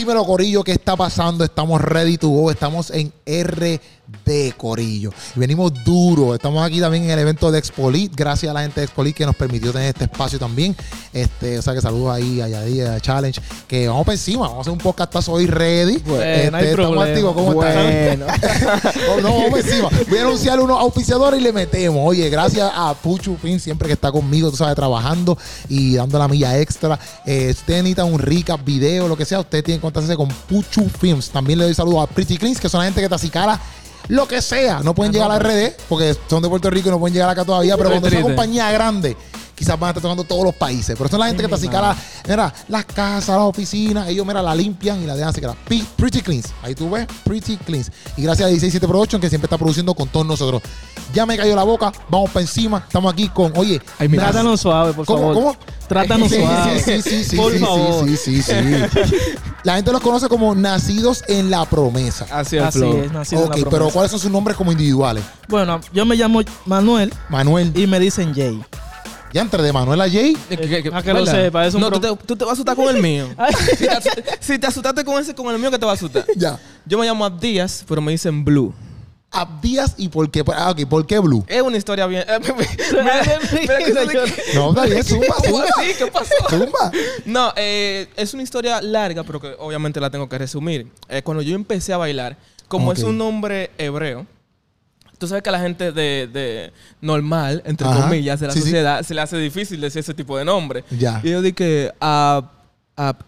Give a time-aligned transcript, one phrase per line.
[0.00, 1.44] Dímelo, Corillo, ¿qué está pasando?
[1.44, 2.50] Estamos ready to go.
[2.50, 3.12] Estamos en
[4.10, 5.10] RD, Corillo.
[5.36, 6.34] Y venimos duro.
[6.34, 8.14] Estamos aquí también en el evento de Expolit.
[8.14, 10.76] Gracias a la gente de Expolit que nos permitió tener este espacio también.
[11.12, 13.40] Este, o sea que saludos ahí a Yadí, a Challenge.
[13.66, 14.42] Que vamos para encima.
[14.42, 15.98] Vamos a hacer un podcast hoy ready.
[15.98, 17.34] Bueno, Este, no hay estamos activos.
[17.34, 18.26] ¿Cómo Bueno.
[18.34, 19.22] están?
[19.22, 19.88] No, vamos encima.
[20.08, 22.00] Voy a anunciar unos auspiciadores y le metemos.
[22.04, 25.36] Oye, gracias a Puchu Fin, siempre que está conmigo, tú sabes, trabajando
[25.68, 26.98] y dando la milla extra.
[27.26, 30.88] Eh, usted necesita un recap, video, lo que sea, usted tiene que contactarse con Puchu
[30.88, 31.30] Films.
[31.30, 33.60] También le doy saludos a Pretty Cleans, que son la gente que te acicara
[34.08, 34.80] lo que sea.
[34.80, 37.30] No pueden llegar a la RD porque son de Puerto Rico y no pueden llegar
[37.30, 39.16] acá todavía, pero cuando es una compañía grande.
[39.60, 40.96] Quizás van a estar tocando todos los países.
[40.96, 41.94] Pero son la gente que te acicara,
[42.26, 45.54] mira, las casas, las oficinas, ellos, mira, la limpian y la dejan acicara.
[45.68, 46.46] P- Pretty Cleans.
[46.62, 47.92] Ahí tú ves, Pretty Cleans.
[48.16, 50.62] Y gracias a 167 Production que siempre está produciendo con todos nosotros.
[51.12, 52.78] Ya me cayó la boca, vamos para encima.
[52.78, 55.34] Estamos aquí con, oye, Ay, Trátanos suave, por ¿Cómo, favor.
[55.34, 55.56] cómo?
[55.88, 56.80] Trátanos Sí, suave.
[56.82, 58.04] Sí, sí, sí, por sí, favor.
[58.08, 59.14] sí, sí, sí, sí.
[59.64, 62.26] La gente los conoce como nacidos en la promesa.
[62.32, 63.92] Así es, Así es, nacido en Ok, la pero promesa.
[63.92, 65.22] ¿cuáles son sus nombres como individuales?
[65.48, 67.72] Bueno, yo me llamo Manuel Manuel.
[67.74, 68.58] y me dicen Jay.
[69.32, 70.36] Ya entre de Manuel a Jay.
[70.50, 72.50] Eh, que- que- Ah, que lo sepa, es un No, tú te, tú te vas
[72.50, 73.28] a asustar con el mío.
[73.76, 75.94] Si, te, asu- si te asustaste con ese, con el mío, que te va a
[75.94, 76.24] asustar?
[76.36, 76.58] Ya.
[76.86, 78.74] Yo me llamo Abdías, pero me dicen Blue.
[79.32, 80.42] Abdías y por qué.
[80.52, 81.44] Ah, ok, ¿por qué Blue?
[81.46, 82.24] Es una historia bien.
[82.26, 82.40] eh,
[82.92, 85.66] mira, mira que No, bien, zumba, ¿Cómo zumba.
[85.96, 86.34] ¿Qué pasó?
[86.48, 86.90] Zumba.
[87.26, 90.88] No, eh, es una historia larga, pero que obviamente la tengo que resumir.
[91.08, 92.36] Eh, cuando yo empecé a bailar,
[92.66, 94.26] como es un nombre hebreo,
[95.20, 98.02] tú sabes que a la gente de, de normal, entre Ajá.
[98.02, 98.64] comillas, de la Sí, sí.
[98.64, 100.82] sociedad, se le hace difícil decir ese tipo de nombre.
[100.90, 101.20] Ya.
[101.22, 102.42] Y yo dije, ¿a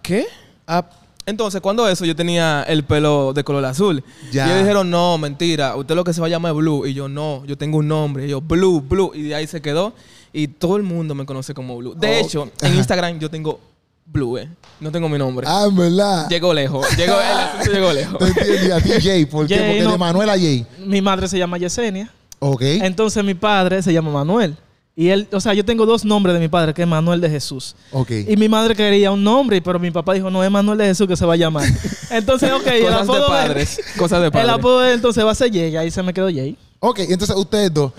[0.02, 0.26] qué?
[0.66, 0.86] Ab-
[1.24, 4.02] Entonces, cuando eso, yo tenía el pelo de color azul.
[4.32, 4.46] Ya.
[4.46, 6.84] Y ellos dijeron, no, mentira, usted lo que se va a llamar es Blue.
[6.86, 8.26] Y yo, no, yo tengo un nombre.
[8.26, 9.12] Y yo, Blue, Blue.
[9.14, 9.92] Y de ahí se quedó.
[10.32, 11.94] Y todo el mundo me conoce como Blue.
[11.94, 12.74] De Oh, hecho, en.
[12.74, 13.60] Instagram yo tengo
[14.04, 14.48] Blue, eh.
[14.80, 15.46] No tengo mi nombre.
[15.48, 16.28] Ah, en verdad.
[16.28, 16.86] Llegó lejos.
[16.96, 18.18] Llegó, el asunto llegó lejos.
[18.18, 18.70] Te entendí.
[18.70, 19.24] A ti, Jay.
[19.26, 19.56] ¿Por qué?
[19.56, 19.98] Jay, Porque de no.
[19.98, 20.66] Manuel a Jay.
[20.84, 22.10] Mi madre se llama Yesenia.
[22.38, 22.62] Ok.
[22.62, 24.56] Entonces mi padre se llama Manuel.
[24.94, 27.30] Y él, o sea, yo tengo dos nombres de mi padre, que es Manuel de
[27.30, 27.74] Jesús.
[27.92, 28.10] Ok.
[28.28, 31.08] Y mi madre quería un nombre, pero mi papá dijo, no, es Manuel de Jesús
[31.08, 31.66] que se va a llamar.
[32.10, 33.80] Entonces, ok, el Cosas de apodo de, padres.
[33.96, 34.50] Cosas de el padres.
[34.50, 35.74] apodo de él entonces va a ser Jay.
[35.76, 36.58] Ahí se me quedó Jay.
[36.80, 37.92] Ok, entonces ustedes dos,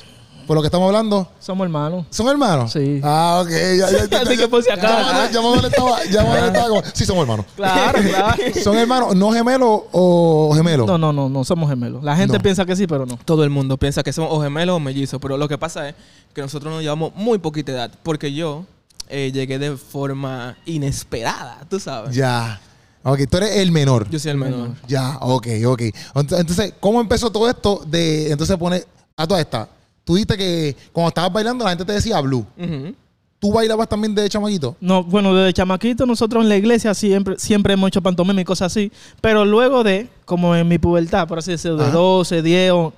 [0.47, 2.05] por lo que estamos hablando, Somos hermanos.
[2.09, 2.71] ¿son hermanos?
[2.71, 2.99] Sí.
[3.03, 3.49] Ah, ok.
[3.49, 5.31] Ya, ya, ya, Así ya, que por si ya, acaso.
[5.33, 7.45] Ya Manuel estaba, ya Manuel estaba como, sí, somos hermanos.
[7.55, 8.43] Claro, claro.
[8.63, 10.87] ¿Son hermanos no gemelos o gemelos?
[10.87, 12.03] No, no, no, no somos gemelos.
[12.03, 12.43] La gente No.
[12.43, 13.17] piensa que sí, pero no.
[13.25, 15.95] Todo el mundo piensa que somos o gemelos o mellizos, pero lo que pasa es
[16.33, 18.65] que nosotros nos llevamos muy poquita edad, porque yo
[19.09, 22.15] eh, llegué de forma inesperada, tú sabes.
[22.15, 22.59] Ya.
[23.05, 24.09] Ok, tú eres el menor.
[24.09, 24.69] Yo soy el menor.
[24.87, 25.81] Ya, ok, ok.
[26.15, 28.87] Ent- Entonces, ¿cómo empezó todo esto de entonces poner
[29.17, 29.67] a toda esta?
[30.03, 32.45] Tú dijiste que cuando estabas bailando la gente te decía blue.
[32.57, 32.95] Ujú.
[33.39, 34.75] ¿Tú bailabas también de chamaquito?
[34.79, 38.71] No, bueno, desde chamaquito nosotros en la iglesia siempre, siempre hemos hecho pantomima y cosas
[38.71, 38.91] así.
[39.19, 41.93] Pero luego de, como en mi pubertad, por así decirlo, de Ajá.
[41.93, 42.93] 12, 10, o-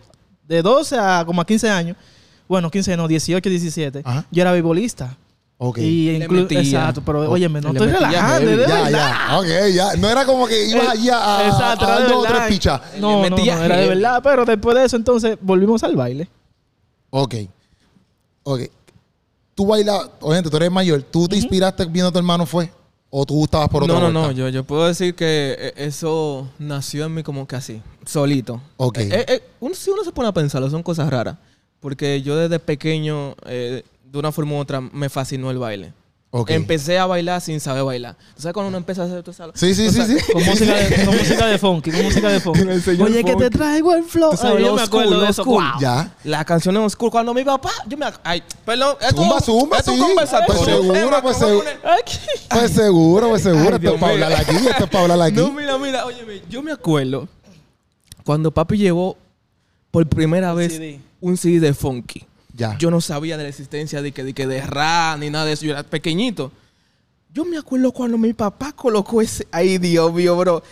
[0.47, 1.97] de 12 a como a 15 años,
[2.47, 4.25] bueno, 15 no, 18, 17, Ajá.
[4.29, 5.17] yo era beisbolista.
[5.57, 5.77] Ok.
[5.79, 6.59] Y Le inclu- metía.
[6.59, 8.61] Exacto, pero óyeme, no le estoy metía relajando, heavy.
[8.61, 8.91] de ya, verdad.
[9.29, 9.39] ya.
[9.39, 9.93] Ok, ya.
[9.95, 12.23] No era como que ibas Eh, allí a, a, Exacto, a era dar de dos
[12.23, 12.81] o tres pichas.
[12.99, 13.95] No, Le no, metía no, era de heavy.
[13.95, 16.27] verdad, pero después de eso entonces volvimos al baile.
[17.17, 17.35] Ok.
[18.43, 18.61] Ok.
[19.55, 21.01] Tú bailas, obviamente tú eres mayor.
[21.01, 22.69] ¿Tú te inspiraste viendo a tu hermano fue?
[23.09, 24.37] ¿O tú estabas por otra No, no, no, vuelta?
[24.37, 28.61] yo, yo puedo decir que eh, eso nació en mí como que así, solito.
[28.75, 28.97] Ok.
[28.97, 31.37] Eh, eh, uno, si uno se pone a pensarlo, son cosas raras.
[31.79, 35.93] Porque yo desde pequeño, eh, de una forma u otra, me fascinó el baile.
[36.47, 38.15] Empecé a bailar sin saber bailar.
[38.35, 39.51] ¿Tú sabes cuando uno empieza a hacer todo eso?
[39.55, 40.15] Sí, sí, O sí, sea, sí.
[40.33, 42.61] Con música de, con música de funky, con música de funky.
[43.01, 44.35] Oye, que te traigo el flow.
[44.35, 45.45] Sabes, yo me acuerdo school, de eso.
[45.45, 45.61] Wow.
[45.79, 46.13] Ya.
[46.23, 47.11] La canción en oscuro.
[47.11, 48.05] Cuando mi papá, yo me.
[48.23, 48.97] Ay, perdón.
[49.01, 50.01] Es Zumba, zumba, es un sí.
[50.01, 50.81] conversatorio.
[50.81, 51.37] Pues seguro, pues.
[52.49, 53.75] Pues seguro, pues seguro.
[53.75, 55.37] Esto es para hablar aquí, esto es para hablar aquí.
[55.37, 57.27] No, mira, mira, óyeme, yo me acuerdo
[58.23, 59.15] cuando papi llevó
[59.91, 60.99] por primera vez CD.
[61.21, 62.25] un CD de funky.
[62.55, 62.77] Ya.
[62.77, 65.53] Yo no sabía de la existencia de que de, que de rap ni nada de
[65.53, 65.65] eso.
[65.65, 66.51] Yo era pequeñito.
[67.33, 69.45] Yo me acuerdo cuando mi papá colocó ese.
[69.51, 70.63] Ay, Dios mío, bro.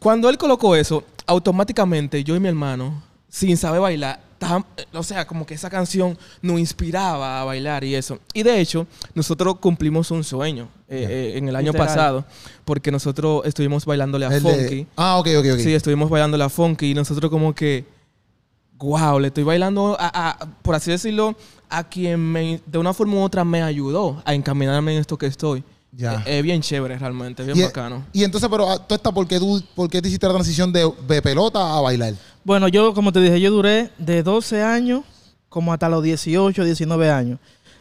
[0.00, 4.20] Cuando él colocó eso, automáticamente yo y mi hermano, sin saber bailar,
[4.94, 8.18] o sea, como que esa canción nos inspiraba a bailar y eso.
[8.32, 11.86] Y de hecho, nosotros cumplimos un sueño eh, eh, en el año Literal.
[11.86, 12.24] pasado,
[12.64, 14.86] porque nosotros estuvimos bailándole a El de- Funky.
[14.96, 15.58] Ah, ok, ok, ok.
[15.60, 17.84] Sí, estuvimos bailando la funky y nosotros como que,
[18.80, 21.36] wow, le estoy bailando, a, a- por así decirlo,
[21.68, 25.26] a quien me, de una forma u otra me ayudó a encaminarme en esto que
[25.26, 25.62] estoy.
[25.92, 26.14] Ya.
[26.14, 28.04] Es, es bien chévere realmente, es bien y, bacano.
[28.12, 30.72] y entonces, pero ah, tú estás, ¿por qué, tú, ¿por qué te hiciste la transición
[30.72, 32.14] de, de pelota a bailar?
[32.44, 35.02] Bueno, yo, como te dije, yo duré de 12 años
[35.48, 37.38] como hasta los 18, 19 años.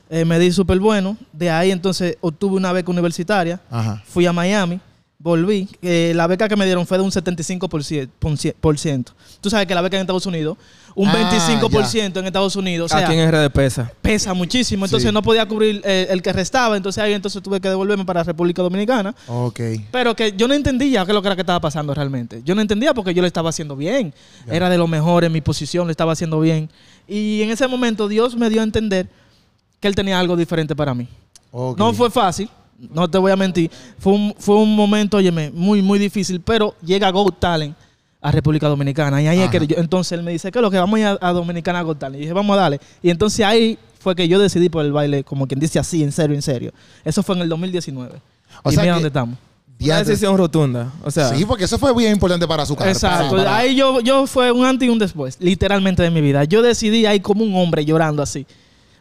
[0.09, 1.17] Eh, me di súper bueno.
[1.31, 3.61] De ahí entonces obtuve una beca universitaria.
[3.69, 4.01] Ajá.
[4.07, 4.81] Fui a Miami.
[5.21, 5.68] Volví.
[5.81, 8.54] eh, la beca que me dieron fue de un 75%.
[8.60, 9.12] por ciento.
[9.42, 10.57] Tú sabes que la beca en Estados Unidos,
[10.95, 12.92] un Ah, 25% en Estados Unidos.
[12.92, 13.92] O sea, Aquí en RD pesa.
[14.01, 14.86] pesa muchísimo.
[14.86, 15.13] Entonces Sí.
[15.13, 16.77] no podía cubrir eh, el que restaba.
[16.77, 19.13] Entonces ahí entonces tuve que devolverme para República Dominicana.
[19.27, 19.60] Ok.
[19.92, 22.42] Pero que yo no entendía qué es lo que era que estaba pasando realmente.
[22.45, 24.13] Yo no entendía porque yo lo estaba haciendo bien.
[24.48, 26.69] Era de lo mejor en mi posición, lo estaba haciendo bien.
[27.07, 29.07] Y en ese momento Dios me dio a entender
[29.80, 31.07] que Él tenía algo diferente para mí.
[31.54, 32.50] No fue fácil,
[32.93, 33.69] no te voy a mentir.
[33.97, 36.39] Fue un, fue un momento, óyeme, muy, muy difícil.
[36.41, 37.75] Pero llega Go Talent
[38.21, 39.21] a República Dominicana.
[39.21, 40.99] Y ahí es que yo- entonces él me dice, ¿qué es lo que vamos a
[40.99, 42.17] ir a, a Dominicana a Go Talent?
[42.17, 42.79] Y dije, vamos a darle.
[43.01, 46.11] Y entonces ahí fue que yo decidí por el baile, como quien dice así, en
[46.11, 46.71] serio, en serio.
[47.03, 48.21] Eso fue en el 2019.
[48.63, 49.37] O y sea mira que- dónde estamos.
[49.81, 50.91] Una decisión rotunda.
[51.05, 52.91] O sea, Sí, porque eso fue bien importante para su carrera.
[52.91, 53.37] Exacto.
[53.37, 56.43] para- Ahí yo, yo fue un antes y un después, literalmente de mi vida.
[56.43, 58.45] Yo decidí ahí como un hombre llorando así.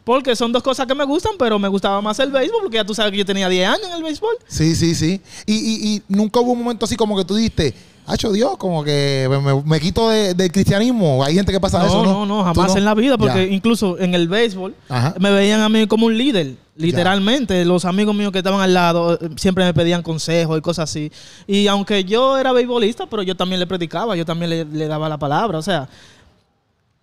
[0.03, 2.85] Porque son dos cosas que me gustan, pero me gustaba más el béisbol, porque ya
[2.85, 4.35] tú sabes que yo tenía 10 años en el béisbol.
[4.47, 5.21] Sí, sí, sí.
[5.45, 7.75] Y, y, y nunca hubo un momento así como que tú diste,
[8.07, 11.23] hacho Dios, como que me, me- quito de- del cristianismo.
[11.23, 12.25] Hay gente que pasa No, eso, ¿no?
[12.25, 13.53] no, no, ¿Tú jamás en la vida, porque Ya.
[13.53, 15.13] incluso en el béisbol Ajá.
[15.19, 17.63] me veían a mí como un líder, literalmente.
[17.65, 21.11] Los amigos míos que estaban al lado eh, siempre me pedían consejos y cosas así.
[21.45, 25.07] Y aunque yo era beisbolista, pero yo también le predicaba, yo también le, le daba
[25.07, 25.59] la palabra.
[25.59, 25.87] O sea,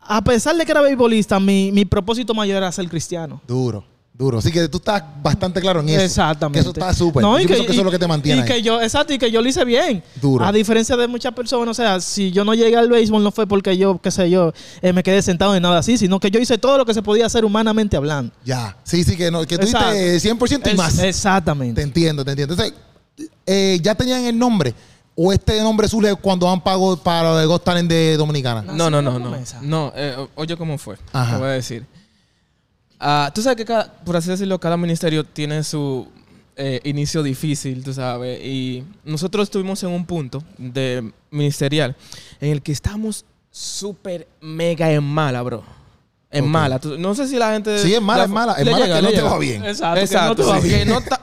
[0.08, 3.40] a pesar de que era beisbolista, mi, mi propósito mayor era ser cristiano.
[3.46, 4.38] Duro, duro.
[4.38, 6.00] Así que tú estás bastante claro en eso.
[6.02, 6.56] Exactamente.
[6.58, 7.22] Que eso está súper.
[7.22, 8.48] No, Yo y pienso que, eso es lo que te mantiene y ahí.
[8.48, 10.02] que yo, exacto, y que yo lo hice bien.
[10.20, 10.44] Duro.
[10.44, 13.46] A diferencia de muchas personas, o sea, si yo no llegué al béisbol no fue
[13.46, 16.40] porque yo, qué sé yo, eh, me quedé sentado en nada así, sino que yo
[16.40, 18.32] hice todo lo que se podía hacer humanamente hablando.
[18.44, 18.76] Ya.
[18.84, 19.92] Sí, sí, que, no, que tú Exacto.
[19.92, 20.96] diste 100% y Es- más.
[20.96, 21.82] Te Exactamente.
[21.82, 22.54] entiendo, te entiendo.
[22.54, 22.74] Entonces,
[23.46, 24.74] eh, ¿ya tenían el nombre?
[25.18, 28.60] ¿O este nombre surge cuando han pagado para lo de Ghost Talent de Dominicana?
[28.62, 29.30] No, no, no, no.
[29.30, 29.58] promesa.
[29.62, 30.96] No, eh, oye cómo fue.
[31.12, 31.32] Ajá.
[31.36, 31.86] Te voy a decir.
[33.00, 36.06] Ah, tú sabes que cada, por así decirlo, cada ministerio tiene su
[36.56, 38.40] eh, inicio difícil, tú sabes.
[38.44, 41.94] Y nosotros estuvimos en un punto de ministerial
[42.40, 45.62] en el que estamos súper mega en mala, bro.
[46.30, 46.50] En Ok.
[46.50, 46.80] mala.
[46.98, 47.78] No sé si la gente.
[47.78, 48.52] Sí, es mala, es mala.
[48.54, 49.28] Es mala llega, que no te llega.
[49.30, 49.64] va bien.
[49.64, 50.00] Exacto.
[50.00, 50.36] Exacto.
[50.36, 50.80] que no te va sí, bien.
[50.80, 51.20] que no ta-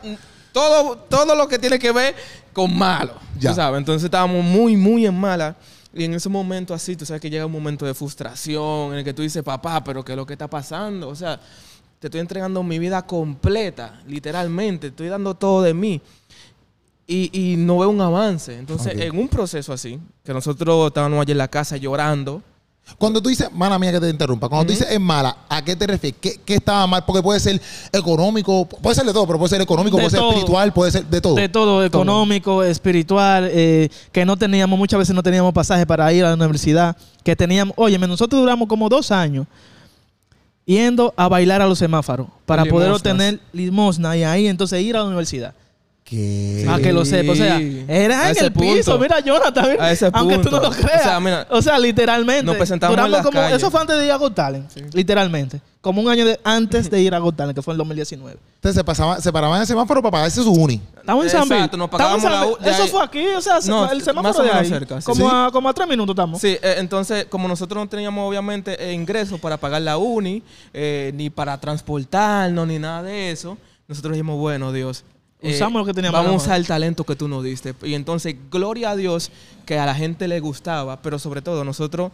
[0.54, 2.16] todo, todo lo que tiene que ver
[2.54, 3.16] con malo.
[3.38, 3.50] Ya.
[3.50, 3.80] Tú sabes.
[3.80, 5.58] Entonces estábamos muy, muy en mala.
[5.94, 9.04] Y en ese momento así, tú sabes que llega un momento de frustración en el
[9.04, 11.10] que tú dices, papá, pero ¿qué es lo que está pasando?
[11.10, 11.40] O sea,
[12.00, 14.88] te estoy entregando mi vida completa, literalmente.
[14.88, 16.02] Estoy dando todo de mí.
[17.06, 18.58] Y, y no veo un avance.
[18.58, 22.42] Entonces, en un proceso así, que nosotros estábamos allí en la casa llorando,
[22.98, 25.76] Cuando tú dices, mala mía que te interrumpa, cuando tú dices es mala, ¿a qué
[25.76, 26.20] te refieres?
[26.20, 27.04] ¿Qué, qué estaba mal?
[27.06, 30.24] Porque puede ser económico, puede ser de todo, pero puede ser económico, De puede ser
[30.24, 31.36] espiritual, puede ser de todo.
[31.36, 36.26] De todo, económico, espiritual, eh, que no teníamos, muchas veces no teníamos pasaje para ir
[36.26, 39.48] a la universidad, que teníamos, oye, nosotros duramos como dos años
[40.66, 45.00] yendo a bailar a los semáforos para poder obtener limosna y ahí entonces ir a
[45.00, 45.54] la universidad.
[46.04, 46.66] ¿Qué?
[46.70, 47.32] A que lo sepa.
[47.32, 49.00] O sea, era en el piso.
[49.00, 49.70] Mira, Jonathan.
[49.72, 51.02] mira, A ese Aunque tú no lo creas.
[51.02, 52.44] O sea, mira, O sea, literalmente.
[52.44, 53.58] nos presentamos en las como, calles.
[53.58, 55.62] Eso fue antes de ir a Got Talent, Literalmente.
[55.80, 58.38] Como un año de- antes de ir a Got Talent, que fue en el 2019.
[58.56, 60.82] Entonces se, pasaba, se paraban en el semáforo para pagarse su uni.
[60.98, 61.44] Estamos en San.
[61.44, 62.46] Exacto, nos pagábamos la.
[62.48, 64.66] U- Eso fue aquí, o sea, No, el más semáforo o de ahí.
[64.70, 65.06] cerca, sí.
[65.06, 65.36] Como, Sí.
[65.36, 66.40] a, como a tres minutos estamos.
[66.40, 70.42] Sí, eh, entonces, como nosotros no teníamos obviamente eh, ingresos para pagar la uni,
[70.74, 73.58] eh, ni para transportarnos, ni nada de eso,
[73.88, 75.04] nosotros dijimos, bueno, Dios.
[75.44, 77.76] Eh, Usamos lo que teníamos Vamos a usar el talento que tú nos diste.
[77.84, 79.32] Y entonces, gloria a Dios
[79.66, 82.12] que a la gente le gustaba, pero sobre todo nosotros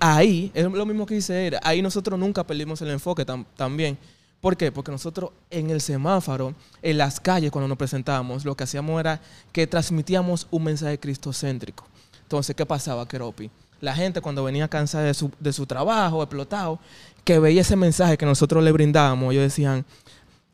[0.00, 3.96] ahí, es lo mismo que dice él, ahí nosotros nunca perdimos el enfoque tam- también.
[4.40, 4.72] ¿Por qué?
[4.72, 9.20] Porque nosotros en el semáforo, en las calles, cuando nos presentábamos, lo que hacíamos era
[9.52, 11.86] que transmitíamos un mensaje cristocéntrico.
[12.22, 13.50] Entonces, ¿qué pasaba, Keropi?
[13.80, 16.80] La gente cuando venía cansada de su, de su trabajo, explotado,
[17.22, 19.84] que veía ese mensaje que nosotros le brindábamos, ellos decían,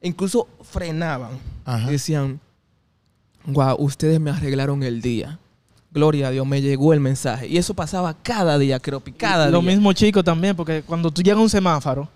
[0.02, 1.30] incluso frenaban.
[1.64, 1.90] Ajá.
[1.90, 2.40] Decían,
[3.46, 5.38] wow, ustedes me arreglaron el día.
[5.90, 7.46] Gloria a Dios, me llegó el mensaje.
[7.48, 9.70] Y eso pasaba cada día, Keropi, cada Lo día.
[9.72, 12.08] mismo chicos también, porque cuando tú llegas a un semáforo,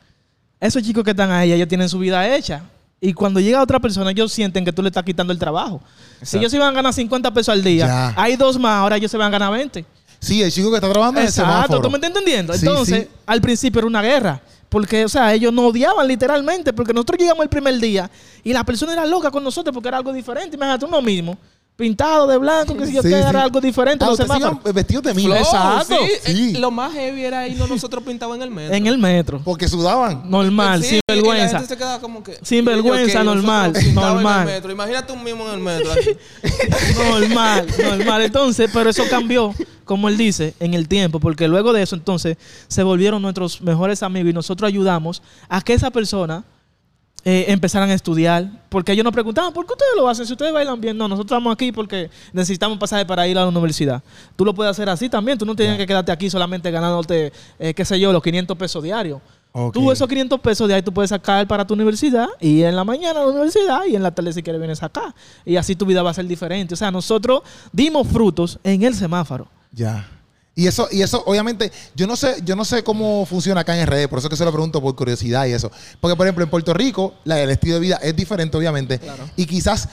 [0.61, 2.63] esos chicos que están ahí, ellos tienen su vida hecha.
[3.01, 5.81] Y cuando llega otra persona, ellos sienten que tú le estás quitando el trabajo.
[6.19, 6.39] Si Exacto.
[6.39, 8.15] ellos se iban a ganar 50 pesos al día, Ya.
[8.17, 9.85] hay dos más, ahora ellos se van a ganar 20.
[10.21, 11.81] Sí, el chico que está trabajando en el Exacto, semáforo.
[11.81, 12.53] ¿tú me estás entendiendo?
[12.53, 13.09] Sí, Entonces, sí.
[13.27, 14.41] al principio era una guerra.
[14.73, 16.73] Porque, o sea, ellos nos odiaban literalmente.
[16.73, 18.11] Porque nosotros llegamos el primer día
[18.43, 20.57] y la persona era loca con nosotros porque era algo diferente.
[20.57, 21.37] Imagínate uno mismo,
[21.77, 24.05] pintado de blanco, que si yo Sí, algo diferente.
[24.05, 24.59] Ah, los semáforos.
[24.75, 25.25] vestidos de mí.
[25.25, 25.97] Flow, Exacto.
[26.25, 26.53] sí.
[26.55, 28.75] Eh, Lo más heavy era irnos nosotros pintados en el metro.
[28.75, 29.41] En el metro.
[29.43, 30.31] Porque sudaban.
[30.31, 31.59] Normal, sin y la vergüenza.
[31.59, 34.47] gente se quedaba como que- Sin vergüenza, normal, pintados en el normal.
[34.47, 34.71] metro.
[34.73, 35.91] Imagínate un mismo en el metro.
[36.97, 38.23] normal, normal.
[38.23, 42.37] Entonces, pero eso cambió, como él dice, en el tiempo, porque luego de eso, entonces,
[42.69, 46.45] se volvieron nuestros mejores amigos y nosotros ayudamos a que esa persona
[47.25, 48.51] eh, empezaran a estudiar.
[48.69, 50.27] Porque ellos nos preguntaban, ¿por qué ustedes lo hacen?
[50.27, 53.49] Si ustedes bailan bien, no, nosotros estamos aquí porque necesitamos pasaje para ir a la
[53.49, 54.03] universidad.
[54.37, 57.75] Tú lo puedes hacer así también, tú no tienes que quedarte aquí solamente ganándote, eh,
[57.75, 59.21] qué sé yo, los 500 pesos diarios.
[59.73, 62.85] Tú esos 500 pesos de ahí tú puedes sacar para tu universidad y en la
[62.85, 65.15] mañana a la universidad y en la tarde si quieres vienes acá.
[65.45, 66.73] Y así tu vida va a ser diferente.
[66.73, 69.49] O sea, nosotros dimos frutos en el semáforo.
[69.71, 70.09] Ya.
[70.55, 73.87] Y eso, y eso, obviamente, yo no sé, yo no sé cómo funciona acá en
[73.87, 75.71] RD, por eso que se lo pregunto por curiosidad y eso.
[75.99, 79.01] Porque, por ejemplo, en Puerto Rico, la, el estilo de vida es diferente, obviamente.
[79.37, 79.89] Y quizás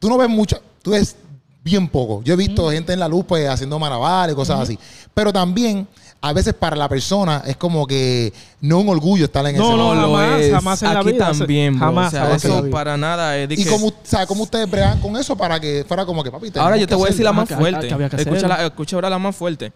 [0.00, 1.14] tú no ves mucho, tú ves
[1.62, 2.22] bien poco.
[2.24, 4.76] Yo he visto gente en la luz pues haciendo malabares, cosas así.
[5.14, 5.86] Pero también,
[6.20, 9.76] a veces para la persona es como que no un orgullo estar en No, ese
[9.76, 10.52] no, lo jamás, es.
[10.52, 11.30] jamás en la vida.
[11.32, 11.78] también.
[11.78, 13.94] Jamás, O sea, jamás en la eso para nada es de ¿Y que- cómo, o
[14.02, 16.96] sea, cómo ustedes bregan con eso para que fuera como que, papi, Ahora yo te
[16.96, 17.88] voy a decir la más fuerte.
[18.64, 19.72] escucha ahora la más fuerte.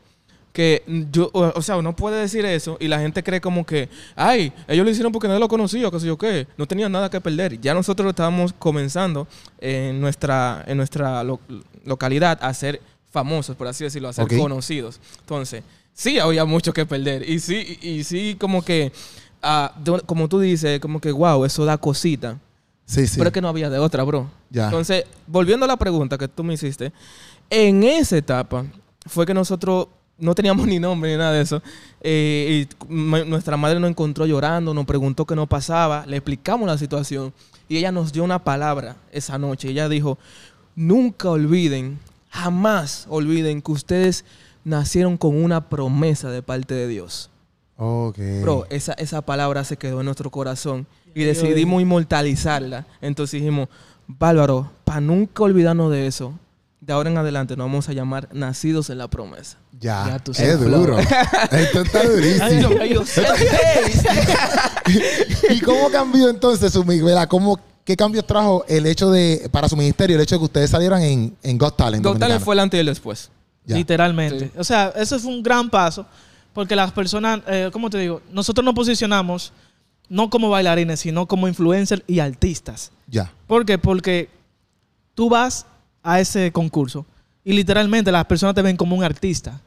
[0.55, 3.89] Que yo, o o sea, uno puede decir eso y la gente cree como que,
[4.15, 6.47] ay, ellos lo hicieron porque nadie lo conocía, qué sé yo qué.
[6.57, 7.61] No tenían nada que perder.
[7.61, 9.27] Ya nosotros estábamos comenzando
[9.59, 11.41] en nuestra, en nuestra lo-
[11.85, 12.81] localidad a ser
[13.11, 15.01] famosos, por así decirlo, a ser conocidos.
[15.23, 17.29] Entonces, sí había mucho que perder.
[17.29, 18.93] Y sí, y, y sí como que,
[19.85, 22.39] de- como tú dices, como que, wow, eso da cosita.
[22.87, 23.15] Sí, sí.
[23.17, 24.31] Pero es que no había de otra, bro.
[24.51, 24.67] Ya.
[24.67, 26.93] Entonces, volviendo a la pregunta que tú me hiciste,
[27.51, 28.65] en esa etapa
[29.07, 31.63] fue que nosotros no teníamos ni nombre ni nada de eso.
[32.01, 36.79] eh, y nuestra madre nos encontró llorando, nos preguntó qué nos pasaba, le explicamos la
[36.79, 37.33] situación
[37.69, 39.71] y ella nos dio una palabra esa noche.
[39.71, 40.19] Ella dijo,
[40.77, 41.99] nunca olviden,
[42.31, 44.25] jamás olviden que ustedes
[44.65, 47.31] nacieron con una promesa de parte de Dios.
[47.77, 48.19] Ok.
[48.43, 52.87] Bro, esa, esa palabra se quedó en nuestro corazón y decidimos inmortalizarla.
[53.01, 53.69] Entonces dijimos,
[54.07, 56.35] bárbaro, para nunca olvidarnos de eso,
[56.85, 59.57] de ahora en adelante nos vamos a llamar Nacidos en la Promesa.
[59.81, 60.61] Ya, Ya tú es sabes.
[60.61, 60.99] duro.
[61.51, 62.71] Esto está durísimo.
[65.51, 67.27] ¿Y cómo cambió entonces su ¿verdad?
[67.29, 70.71] ¿Cómo, ¿Qué cambios trajo el hecho de, para su ministerio, el hecho de que ustedes
[70.71, 72.05] salieran en, en Got Talent?
[72.05, 73.31] Got Talent fue el antes y el después.
[73.65, 73.77] Ya.
[73.77, 74.51] Literalmente.
[74.59, 76.07] O sea, eso fue un gran paso
[76.53, 78.21] porque las personas, eh, ¿cómo te digo?
[78.31, 79.53] Nosotros nos posicionamos
[80.11, 82.93] no como bailarines, sino como influencers y artistas.
[83.07, 83.33] Ya.
[83.47, 83.79] ¿Por qué?
[83.79, 84.29] Porque
[85.15, 85.65] tú vas
[86.05, 87.05] a ese concurso
[87.43, 89.61] y literalmente las personas te ven como un artista.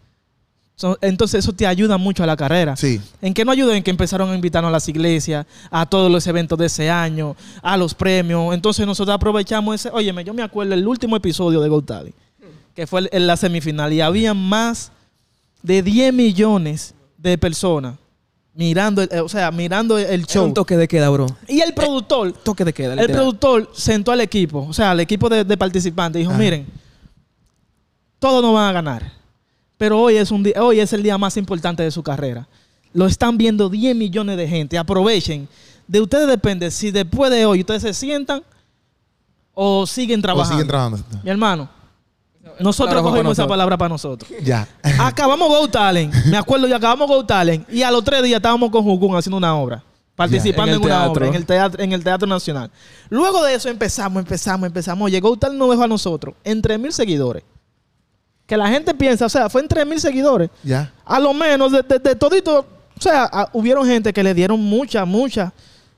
[0.75, 2.75] So- entonces eso te ayuda mucho a la carrera.
[2.75, 3.01] Sí.
[3.21, 3.73] ¿En qué nos ayudó?
[3.73, 7.35] En que empezaron a invitarnos a las iglesias, a todos los eventos de ese año,
[7.63, 8.53] a los premios.
[8.53, 9.89] Entonces nosotros aprovechamos ese.
[9.91, 12.15] Óyeme, yo me acuerdo el último episodio de Go Talent,
[12.75, 14.91] que fue en la semifinal, y había más
[15.63, 17.95] de 10 millones de personas
[18.57, 20.43] mirando, el- eh, o sea, mirando el Era show.
[20.45, 21.27] un toque de queda, bro.
[21.47, 22.95] Y el productor, Toque de queda.
[22.95, 26.39] el productor sentó al equipo, o sea, al equipo de, de participantes, y dijo, Ajá.
[26.39, 26.65] miren,
[28.19, 29.11] todos no van a ganar,
[29.77, 32.47] pero hoy es, un día, hoy es el día más importante de su carrera.
[32.93, 35.47] Lo están viendo 10 millones de gente, aprovechen.
[35.87, 38.41] De ustedes depende si después de hoy ustedes se sientan
[39.53, 40.55] o siguen O trabajando.
[40.55, 41.05] siguen trabajando.
[41.23, 41.69] Mi hermano,
[42.59, 44.29] nosotros para cogimos esa palabra para nosotros.
[44.43, 44.67] Ya.
[44.99, 46.13] Acabamos Go Talent.
[46.25, 47.71] Me acuerdo, y acabamos Go Talent.
[47.71, 49.83] Y a los tres días estábamos con Jukun haciendo una obra.
[50.15, 50.75] Participando Ya.
[50.77, 52.71] en, En una obra en el, teatro, en el Teatro Nacional.
[53.09, 55.11] Luego de eso empezamos, empezamos, empezamos.
[55.21, 57.43] Go Talent nos dejó a nosotros en 3.000 seguidores.
[58.47, 60.49] Que la gente piensa, o sea, fue en 3.000 seguidores.
[60.63, 60.91] Ya.
[61.05, 62.65] A lo menos de, de, de todito.
[62.97, 65.53] O sea, a- hubieron gente que le dieron mucha, mucha,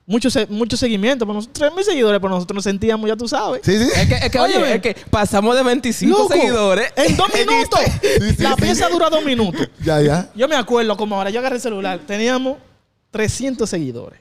[0.09, 1.25] mucho, mucho seguimiento.
[1.25, 3.61] Pero nosotros, 3.000 seguidores, pero nosotros nos sentíamos, ya tú sabes.
[3.63, 3.89] Sí, sí.
[3.95, 6.91] Es que, es que, oye, es que pasamos de 25 Loco, seguidores.
[6.95, 7.79] En dos minutos.
[8.01, 8.61] Sí, sí, la sí.
[8.61, 9.69] pieza dura dos minutos.
[9.85, 10.29] Ya, ya.
[10.35, 12.57] Yo me acuerdo como ahora, yo agarré el celular, teníamos
[13.11, 14.19] 300 seguidores.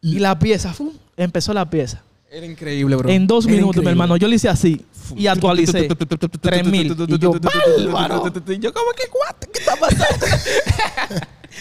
[0.00, 0.90] Y la pieza, ¡fum!
[1.16, 2.02] empezó la pieza.
[2.30, 3.08] Era increíble, bro.
[3.08, 4.84] En dos Era minutos, mi hermano, yo le hice así
[5.16, 5.88] y actualicé.
[5.88, 6.96] 3000.
[7.08, 7.32] Y yo,
[7.92, 8.32] ¡bárbaro!
[8.58, 9.04] Yo como que?
[9.52, 10.26] ¿Qué está pasando?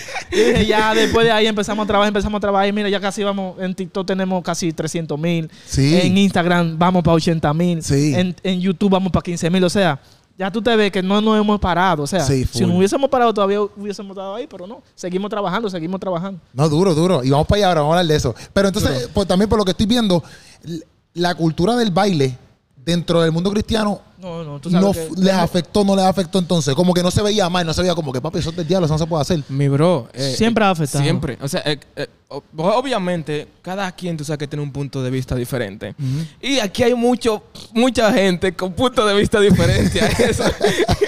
[0.32, 2.68] Y ya después de ahí empezamos a trabajar, empezamos a trabajar.
[2.68, 5.50] Y mira, ya casi vamos, en TikTok tenemos casi 300 mil.
[5.66, 6.00] Sí.
[6.02, 7.84] En Instagram vamos para 80 mil.
[7.84, 8.14] Sí.
[8.16, 9.64] En, en YouTube vamos para 15 mil.
[9.64, 10.00] O sea,
[10.38, 12.04] ya tú te ves que no nos hemos parado.
[12.04, 14.82] O sea, Sí, si nos hubiésemos parado todavía hubiésemos estado ahí, pero no.
[14.96, 16.40] Seguimos trabajando, seguimos trabajando.
[16.54, 17.24] No, duro, duro.
[17.24, 18.36] Y vamos para allá ahora, vamos a hablar de eso.
[18.54, 20.24] Pero entonces, pues también por lo que estoy viendo,
[21.14, 22.38] la cultura del baile
[22.84, 26.06] dentro del mundo cristiano No, no, tú sabes no que- f- les afectó, no les
[26.06, 26.74] afectó entonces.
[26.76, 28.68] Como que no se veía mal, no se veía como que papi, eso es del
[28.68, 29.44] diablo, eso no se puede hacer.
[29.50, 30.08] Mi bro.
[30.14, 31.04] eh, Siempre eh, ha afectado.
[31.04, 31.38] Siempre.
[31.42, 32.08] O sea, eh, eh,
[32.58, 35.96] obviamente, cada quien tú sabes que tiene un punto de vista diferente.
[36.42, 40.44] Y aquí hay mucho, mucha gente con punto de vista diferente a eso.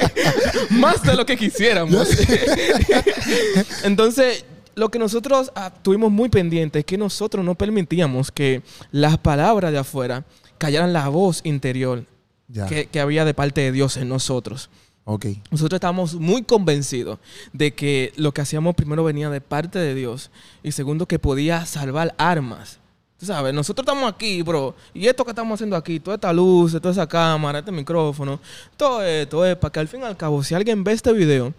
[0.72, 2.08] Más de lo que quisiéramos.
[3.84, 9.18] Entonces, lo que nosotros ah, tuvimos muy pendiente es que nosotros no permitíamos que las
[9.18, 10.24] palabras de afuera
[10.64, 12.06] callaran la voz interior
[12.48, 12.68] Ya.
[12.68, 14.70] que, que había de parte de Dios en nosotros.
[15.06, 15.26] Ok.
[15.52, 17.20] Nosotros estábamos muy convencidos
[17.52, 20.30] de que lo que hacíamos primero venía de parte de Dios
[20.64, 22.80] y segundo que podía salvar armas
[23.20, 24.76] Tú sabes, nosotros estamos aquí, bro.
[24.94, 28.38] Y esto que estamos haciendo aquí, toda esta luz, toda esa cámara, este micrófono,
[28.76, 31.54] todo esto es para que al fin y al cabo, si alguien ve este video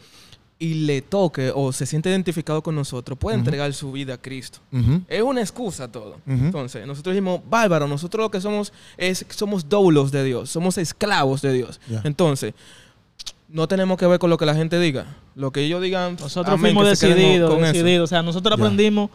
[0.58, 4.61] y le toque o se siente identificado con nosotros, pueda entregar su vida a Cristo.
[5.08, 6.16] Es una excusa todo.
[6.26, 11.42] Entonces, nosotros dijimos, bárbaro, nosotros lo que somos es somos doulos de Dios, somos esclavos
[11.42, 11.80] de Dios.
[12.04, 12.54] Entonces,
[13.49, 15.06] no tenemos que ver con lo que la gente diga.
[15.34, 18.04] Lo que ellos digan, Nosotros amén, fuimos decididos, decididos.
[18.04, 19.11] O sea, nosotros aprendimos,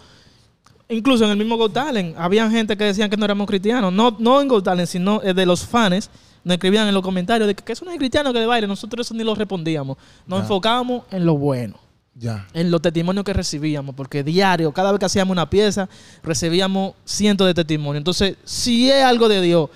[0.88, 3.92] incluso en el mismo Got Talent, había gente que decían que no éramos cristianos.
[3.92, 6.10] No, no en Got Talent, sino eh, de los fans.
[6.44, 8.68] Nos escribían en los comentarios de que, que eso no es cristiano que de baile.
[8.68, 9.98] Nosotros eso ni lo respondíamos.
[10.26, 10.44] Nos Ya.
[10.44, 11.78] enfocábamos en lo bueno.
[12.16, 12.48] Ya.
[12.54, 13.96] En los testimonios que recibíamos.
[13.96, 15.88] Porque diario, cada vez que hacíamos una pieza,
[16.24, 17.98] recibíamos cientos de testimonios.
[18.02, 19.70] Entonces, si es algo de Dios,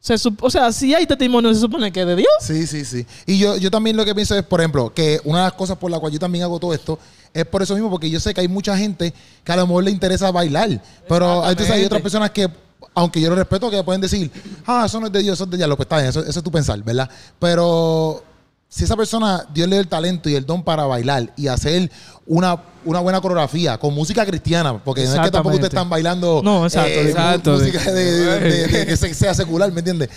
[0.00, 2.28] se o sea, si hay testimonio, se supone que es de Dios.
[2.40, 3.04] Sí, sí, sí.
[3.26, 5.76] Y yo, yo también lo que pienso es, por ejemplo, que una de las cosas
[5.76, 6.98] por la cual yo también hago todo esto
[7.34, 9.84] es por eso mismo, porque yo sé que hay mucha gente que a lo mejor
[9.84, 10.80] le interesa bailar.
[11.08, 12.48] Pero entonces hay otras personas que,
[12.94, 14.30] aunque yo lo respeto, que pueden decir,
[14.66, 15.76] ah, eso no es de Dios, eso es de diablo.
[15.76, 17.08] Pues está bien, eso, eso es tu pensar, ¿verdad?
[17.38, 18.22] Pero
[18.68, 21.90] si esa persona, Dios le da el talento y el don para bailar y hacer
[22.26, 26.40] una, una buena coreografía con música cristiana, porque no es que tampoco ustedes están bailando
[26.44, 27.52] No, exacto, eh, exacto.
[27.52, 30.10] música de, de- de- de que se- sea secular, ¿me entiendes?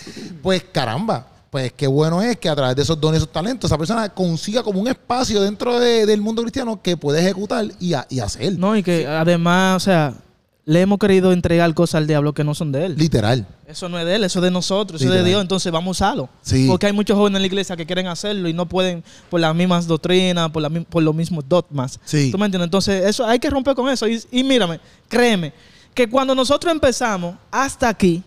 [0.44, 3.78] Pues caramba, pues qué bueno es que a través de esos dones, esos talentos, esa
[3.78, 8.06] persona consiga como un espacio dentro de- del mundo cristiano que puede ejecutar y, a-
[8.10, 8.58] y hacer.
[8.58, 10.14] No, y que además, o sea,
[10.66, 12.96] le hemos querido entregar cosas al diablo que no son de él.
[12.96, 13.48] Literal.
[13.66, 15.30] Eso no es de él, eso es de nosotros, eso es de.
[15.30, 16.30] Dios, entonces vamos a usarlo.
[16.42, 16.68] Sí.
[16.68, 19.56] Porque hay muchos jóvenes en la iglesia que quieren hacerlo y no pueden por las
[19.56, 22.00] mismas doctrinas, por, la por los mismos dogmas.
[22.06, 22.32] Sí.
[22.32, 22.68] ¿Tú me entiendes?
[22.68, 24.08] Entonces, eso hay que romper con eso.
[24.08, 25.54] Y, y mírame, créeme,
[25.94, 28.24] que cuando nosotros empezamos hasta aquí,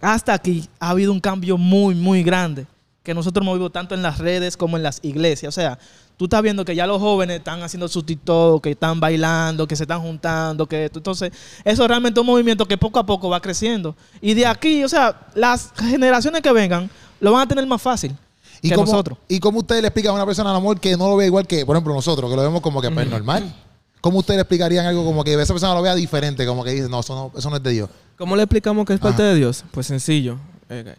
[0.00, 2.66] hasta aquí, ha habido un cambio muy, muy grande.
[3.02, 5.56] Que nosotros hemos visto tanto en las redes como en las iglesias.
[5.56, 5.78] O sea,
[6.16, 9.76] tú estás viendo que ya los jóvenes están haciendo su TikTok, que están bailando, que
[9.76, 10.98] se están juntando, que esto.
[10.98, 11.32] Entonces,
[11.64, 13.94] eso es realmente un movimiento que poco a poco va creciendo.
[14.20, 18.14] Y de aquí, o sea, las generaciones que vengan lo van a tener más fácil
[18.62, 19.18] ¿Y que cómo, nosotros.
[19.28, 21.46] ¿Y cómo usted le explica a una persona al amor que no lo ve igual
[21.46, 23.54] que, por ejemplo, nosotros, que lo vemos como que pues, normal?
[24.00, 26.88] ¿Cómo usted le explicarían algo como que esa persona lo vea diferente, como que dice,
[26.88, 27.90] no, eso no, eso no es de Dios?
[28.16, 29.32] ¿Cómo le explicamos que es parte Ajá.
[29.32, 29.64] de Dios?
[29.72, 30.38] Pues sencillo.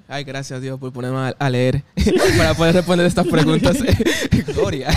[0.07, 1.83] Ay, gracias Dios por ponerme a, leer
[2.37, 3.77] para poder responder estas preguntas.
[4.55, 4.89] Gloria.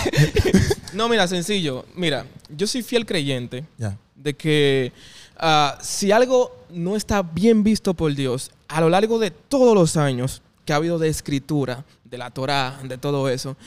[0.93, 1.85] no, mira, sencillo.
[1.95, 3.65] Mira, yo soy fiel creyente
[4.15, 4.93] de que
[5.37, 9.97] ah, si algo no está bien visto por Dios, a lo largo de todos los
[9.97, 13.57] años que ha habido de escritura, de la Torá, de todo eso,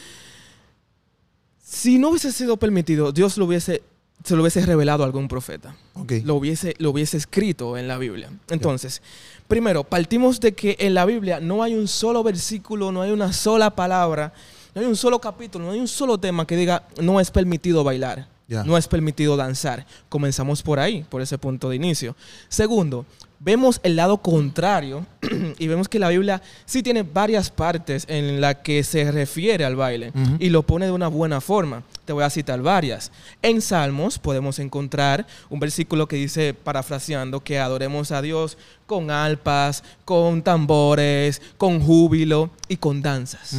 [1.62, 3.82] si no hubiese sido permitido, Dios lo hubiese,
[4.22, 6.12] se lo hubiese revelado a algún profeta Ok.
[6.24, 8.30] lo hubiese, lo hubiese escrito en la Biblia.
[8.48, 9.02] Entonces,
[9.48, 13.32] primero, partimos de que en la Biblia no hay un solo versículo, no hay una
[13.32, 14.32] sola palabra,
[14.74, 17.84] no hay un solo capítulo, no hay un solo tema que diga no es permitido
[17.84, 19.86] bailar, no es permitido danzar.
[20.08, 22.16] Comenzamos por ahí, por ese punto de inicio.
[22.48, 23.06] Segundo,
[23.44, 25.06] vemos el lado contrario
[25.58, 29.76] y vemos que la Biblia sí tiene varias partes en la que se refiere al
[29.76, 31.82] baile y lo pone de una buena forma.
[32.06, 33.12] Te voy a citar varias.
[33.42, 39.84] En Salmos podemos encontrar un versículo que dice, parafraseando, que adoremos a Dios con alpas,
[40.04, 43.56] con tambores, con júbilo y con danzas.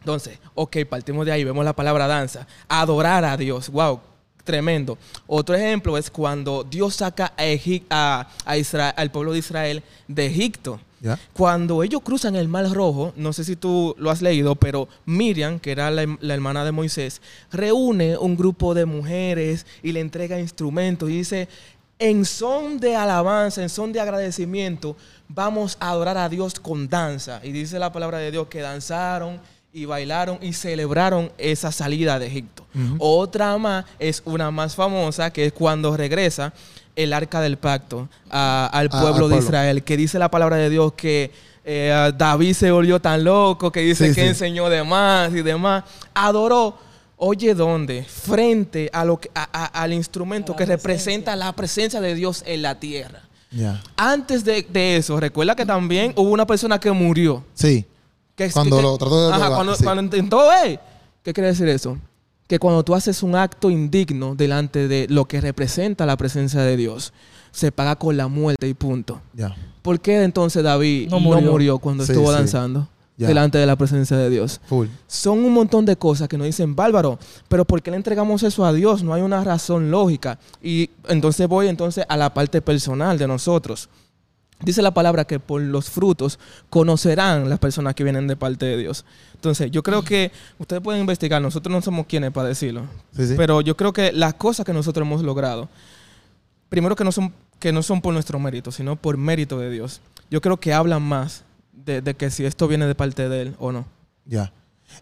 [0.00, 2.46] Entonces, ok, partimos de ahí, vemos la palabra danza.
[2.68, 4.00] Adorar a Dios, wow,
[4.48, 4.96] tremendo.
[5.26, 8.26] Otro ejemplo es cuando Dios saca a
[8.96, 10.80] al pueblo de Israel de Egipto.
[11.02, 11.18] Ya.
[11.34, 15.60] Cuando ellos cruzan el Mar Rojo, no sé si tú lo has leído, pero Miriam,
[15.60, 17.20] que era la, la hermana de Moisés,
[17.52, 21.46] reúne un grupo de mujeres y le entrega instrumentos y dice,
[21.98, 24.96] en son de alabanza, en son de agradecimiento,
[25.28, 27.40] vamos a adorar a Dios con danza.
[27.44, 29.40] Y dice la palabra de Dios que danzaron
[29.72, 32.64] y bailaron y celebraron esa salida de Egipto.
[32.98, 36.52] Otra más es una más famosa, que es cuando regresa
[36.96, 39.38] el arca del pacto a- al Ah, pueblo al de.
[39.38, 41.30] Israel, que dice la palabra de Dios que
[41.70, 44.28] eh, David se volvió tan loco, que dice Sí, que sí.
[44.28, 45.84] enseñó de más y demás.
[46.14, 46.78] Adoró,
[47.18, 48.04] oye, ¿dónde?
[48.04, 52.62] Frente a lo que, a- a- al instrumento que representa la presencia de Dios en
[52.62, 53.20] la tierra.
[53.96, 57.44] Antes de, de eso, recuerda que también hubo una persona que murió.
[57.54, 57.84] Sí.
[58.38, 59.82] Que, Cuando que- lo trató de Ajá, cuando, sí.
[59.82, 60.40] cuando intentó.
[61.24, 61.98] ¿Qué quiere decir eso?
[62.46, 66.76] Que cuando tú haces un acto indigno delante de lo que representa la presencia de
[66.76, 67.12] Dios,
[67.50, 69.20] se paga con la muerte y punto.
[69.34, 69.56] Ya.
[69.82, 72.34] ¿Por qué entonces David No no murió, cuando Sí, estuvo sí.
[72.34, 74.60] danzando delante de la presencia de Dios?
[74.68, 74.86] Full.
[75.08, 78.64] Son un montón de cosas que nos dicen, bárbaro, pero ¿por qué le entregamos eso
[78.64, 79.02] a Dios?
[79.02, 80.38] No hay una razón lógica.
[80.62, 83.88] Y entonces voy entonces a la parte personal de nosotros.
[84.60, 88.76] Dice la palabra que por los frutos conocerán las personas que vienen de parte de
[88.76, 89.04] Dios.
[89.34, 92.82] Entonces, yo creo que ustedes pueden investigar, nosotros no somos quienes para decirlo,
[93.16, 93.34] Sí, sí.
[93.36, 95.68] pero yo creo que las cosas que nosotros hemos logrado,
[96.68, 100.00] primero que no son que no son por nuestro mérito, sino por mérito de Dios.
[100.30, 101.42] Yo creo que hablan más
[101.72, 103.84] de, de que si esto viene de parte de Él o no.
[104.26, 104.52] Ya.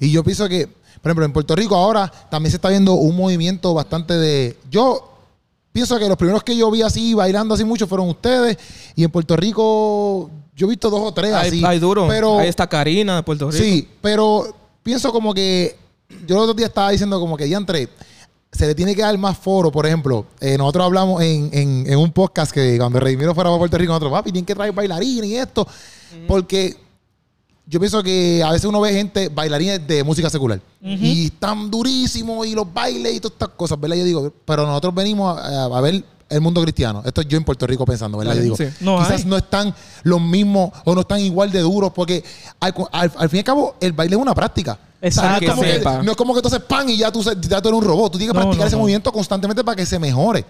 [0.01, 3.15] Y yo pienso que, por ejemplo, en Puerto Rico ahora también se está viendo un
[3.15, 4.57] movimiento bastante de.
[4.71, 5.16] Yo
[5.77, 8.57] pienso que los primeros que yo vi así, bailando así mucho, fueron ustedes.
[8.95, 11.63] Y en Puerto Rico, yo he visto dos o tres Hay, así.
[11.67, 12.09] hay duro.
[12.09, 13.63] Pero, Ahí está Karina de Puerto Rico.
[13.63, 15.77] Sí, pero pienso como que.
[16.27, 17.91] Yo el otro día estaba diciendo como que diantre.
[18.53, 20.25] Se le tiene que dar más foro, por ejemplo.
[20.41, 23.91] eh, nosotros hablamos en, en- en un podcast que cuando Redimiro fuera para Puerto Rico,
[23.93, 25.69] nosotros, papi, tienen que traer bailarines y esto.
[26.27, 26.75] Porque
[27.67, 30.61] yo pienso que a veces uno ve gente, bailarines de música secular.
[30.83, 33.97] Y están durísimos y los bailes y todas estas cosas, ¿verdad?
[33.97, 37.03] Yo digo, pero nosotros venimos a, a ver el mundo cristiano.
[37.05, 38.35] Esto es yo en Puerto Rico pensando, ¿verdad?
[38.37, 38.65] Yo digo, Sí.
[38.81, 39.25] No quizás hay.
[39.25, 39.75] no están
[40.05, 42.23] los mismos o no están igual de duros porque
[42.61, 44.79] al, al- al fin y al cabo el baile es una práctica.
[45.03, 46.03] O sea, no, es como Que que, sepa.
[46.03, 48.13] no es como que tú haces pan y ya tú, ya tú eres un robot.
[48.13, 50.45] Tú tienes que No, practicar no, ese movimiento constantemente para que se mejore.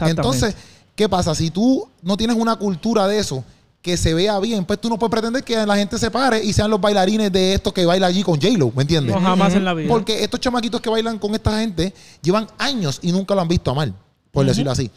[0.00, 0.54] Entonces,
[0.94, 1.34] ¿qué pasa?
[1.34, 3.42] Si tú no tienes una cultura de eso
[3.88, 6.52] que se vea bien, pues tú no puedes pretender que la gente se pare y
[6.52, 9.14] sean los bailarines de estos que baila allí con J-Lo, ¿me entiendes?
[9.14, 9.88] No jamás en la vida.
[9.88, 13.70] Porque estos chamaquitos que bailan con esta gente llevan años y nunca lo han visto
[13.70, 13.94] a mal,
[14.30, 14.90] por decirlo así.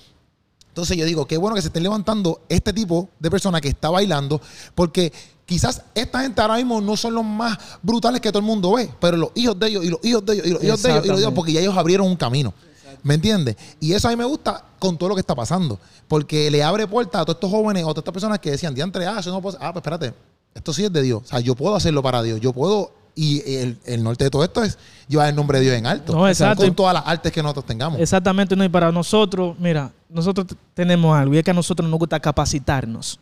[0.67, 3.89] Entonces yo digo, qué bueno que se estén levantando este tipo de personas que está
[3.89, 4.41] bailando,
[4.75, 5.13] porque
[5.45, 8.89] quizás esta gente ahora mismo no son los más brutales que todo el mundo ve,
[8.99, 11.05] pero los hijos de ellos y los hijos de ellos y los hijos de ellos
[11.05, 12.53] y los hijos, porque ya ellos abrieron un camino.
[13.03, 13.55] ¿Me entiendes?
[13.79, 16.87] Y eso a mí me gusta con todo lo que está pasando, porque le abre
[16.87, 19.31] puertas a todos estos jóvenes o a todas estas personas que decían, diantre, ah, eso
[19.31, 20.13] no puedo, ah, pues espérate,
[20.53, 21.23] esto sí es de Dios.
[21.23, 24.43] O sea, yo puedo hacerlo para Dios, yo puedo, y el, el norte de todo
[24.43, 26.13] esto es llevar el nombre de Dios en alto.
[26.13, 26.63] No, exacto.
[26.63, 27.99] Con todas las artes que nosotros tengamos.
[27.99, 31.99] Exactamente, no, y para nosotros, mira, nosotros tenemos algo y es que a nosotros nos
[31.99, 33.19] gusta capacitarnos.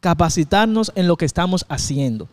[0.00, 2.28] Capacitarnos en lo que estamos haciendo.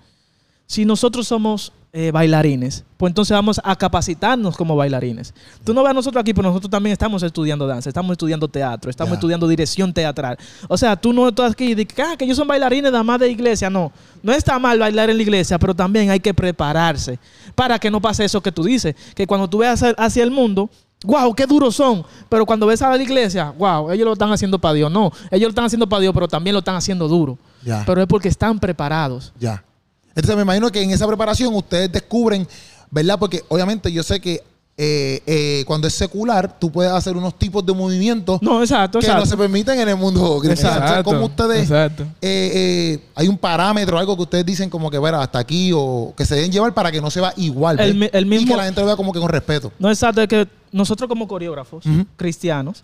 [0.68, 5.34] Si nosotros somos eh, bailarines, pues entonces vamos a capacitarnos como bailarines.
[5.64, 8.90] Tú no ves a nosotros aquí, pero nosotros también estamos estudiando danza, estamos estudiando teatro,
[8.92, 10.38] estamos estudiando dirección teatral.
[10.68, 13.20] O sea, tú no estás aquí y dices, ah, que ellos son bailarines nada más
[13.20, 13.70] de iglesia.
[13.70, 17.20] No, no está mal bailar en la iglesia, pero también hay que prepararse
[17.56, 20.70] para que no pase eso que tú dices, que cuando tú veas hacia- el mundo,
[21.06, 24.60] wow, qué duros son, pero cuando ves a la iglesia, wow, ellos lo están haciendo
[24.60, 24.92] para Dios.
[24.92, 27.38] No, ellos lo están haciendo para Dios, pero también lo están haciendo duro.
[27.86, 29.32] Pero es porque están preparados.
[29.40, 29.64] Ya.
[30.18, 32.48] Entonces me imagino que en esa preparación ustedes descubren,
[32.90, 33.20] ¿verdad?
[33.20, 34.42] Porque obviamente yo sé que
[34.80, 39.06] eh, eh, cuando es secular, tú puedes hacer unos tipos de movimientos No, exacto, que
[39.06, 39.26] exacto.
[39.26, 40.76] no se permiten en el mundo cristiano.
[40.78, 42.06] Entonces, ¿cómo ustedes, Exacto.
[42.22, 46.26] eh, hay un parámetro, algo que ustedes dicen como que, bueno, hasta aquí, o que
[46.26, 47.80] se deben llevar para que no se vea igual.
[47.80, 48.12] El ¿ves?
[48.14, 49.72] mi- el Y mismo- que la gente lo vea como que con respeto.
[49.80, 51.84] No, exacto, es que nosotros como coreógrafos
[52.16, 52.84] cristianos,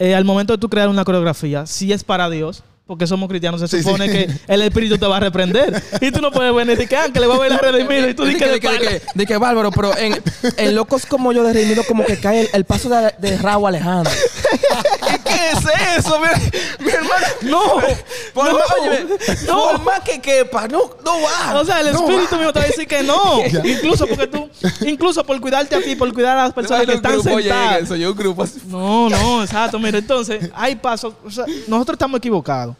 [0.00, 3.68] al momento de tú crear una coreografía, si es para Dios, porque somos cristianos, se
[3.68, 4.12] Sí, supone sí.
[4.12, 5.80] que el espíritu te va a reprender.
[6.00, 8.08] y tú no puedes venir y decir que, ah, que le va a bailar redimido
[8.08, 10.20] y tú dices que, que, de que, de que, de que bárbaro, pero en,
[10.56, 13.68] en locos como yo de Redimido como que cae el, el paso de, de Raúl
[13.68, 14.10] Alejandro.
[15.24, 16.18] ¿Qué, es eso?
[16.18, 17.26] Mi, mi hermano.
[17.42, 17.60] No,
[18.34, 19.62] Por, no, más, no.
[19.64, 21.60] por más que quepa, no, no va.
[21.60, 22.38] O sea, el No espíritu va.
[22.38, 23.40] mío te va a decir que no.
[23.64, 24.48] incluso porque tú,
[24.86, 27.88] incluso por cuidarte a ti, por cuidar a las personas que están sentadas.
[27.88, 28.60] soy un grupo así.
[28.66, 29.78] No, no, exacto.
[29.78, 31.12] Mira, entonces hay pasos.
[31.24, 32.76] o sea, nosotros estamos equivocados.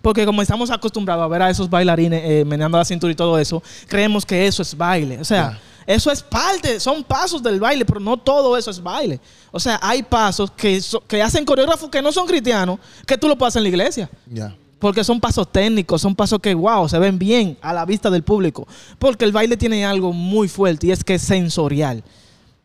[0.00, 3.38] Porque como estamos acostumbrados a ver a esos bailarines eh, meneando la cintura y todo
[3.38, 5.18] eso, creemos que eso es baile.
[5.20, 9.20] O sea, eso es parte, son pasos del baile, pero no todo eso es baile.
[9.50, 13.28] O sea, hay pasos que, so- que hacen coreógrafos que no son cristianos, que tú
[13.28, 14.10] lo puedes hacer en la iglesia.
[14.30, 14.54] Ya.
[14.78, 18.22] Porque son pasos técnicos, son pasos que, wow, se ven bien a la vista del
[18.22, 18.68] público.
[18.98, 22.04] Porque el baile tiene algo muy fuerte y es que es sensorial.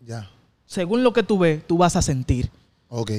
[0.06, 0.30] Ya.
[0.66, 2.50] Según lo que tú ves, tú vas a sentir.
[2.90, 3.12] Ok.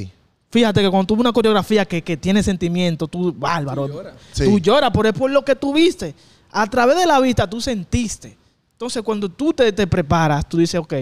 [0.50, 4.14] Fíjate que cuando tú ves una coreografía que, que tiene sentimiento, tú, bárbaro, tú lloras,
[4.32, 4.44] Sí.
[4.92, 6.14] pero es por lo que tú viste.
[6.50, 8.36] A través de la vista tú sentiste.
[8.72, 10.94] Entonces, cuando tú te, te preparas, tú dices, ok,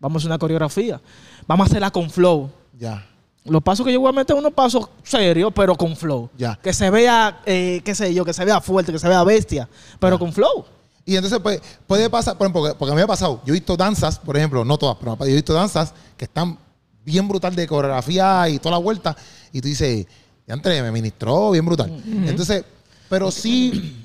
[0.00, 1.00] vamos a hacer una coreografía.
[1.46, 2.50] Vamos a hacerla con flow.
[2.78, 3.06] Ya.
[3.44, 6.30] Los pasos que yo voy a meter, unos pasos serios, pero con flow.
[6.38, 6.58] Ya.
[6.62, 9.68] Que se vea, eh, qué sé yo, que se vea fuerte, que se vea bestia,
[10.00, 10.18] pero Ya.
[10.20, 10.64] con flow.
[11.04, 13.52] Y entonces, pues, puede pasar, por ejemplo, porque- porque a mí me ha pasado, yo
[13.52, 16.56] he visto danzas, por ejemplo, no todas, pero yo he visto danzas que están
[17.04, 19.16] bien brutal de coreografía y toda la vuelta,
[19.52, 20.06] y tú dices,
[20.46, 21.90] ya entré, me ministró bien brutal.
[22.26, 22.64] Entonces,
[23.08, 23.96] pero sí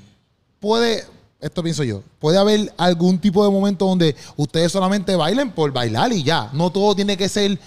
[0.60, 1.06] puede,
[1.40, 6.12] esto pienso yo, puede haber algún tipo de momento donde ustedes solamente bailen por bailar
[6.12, 6.50] y ya.
[6.54, 7.58] No todo tiene que ser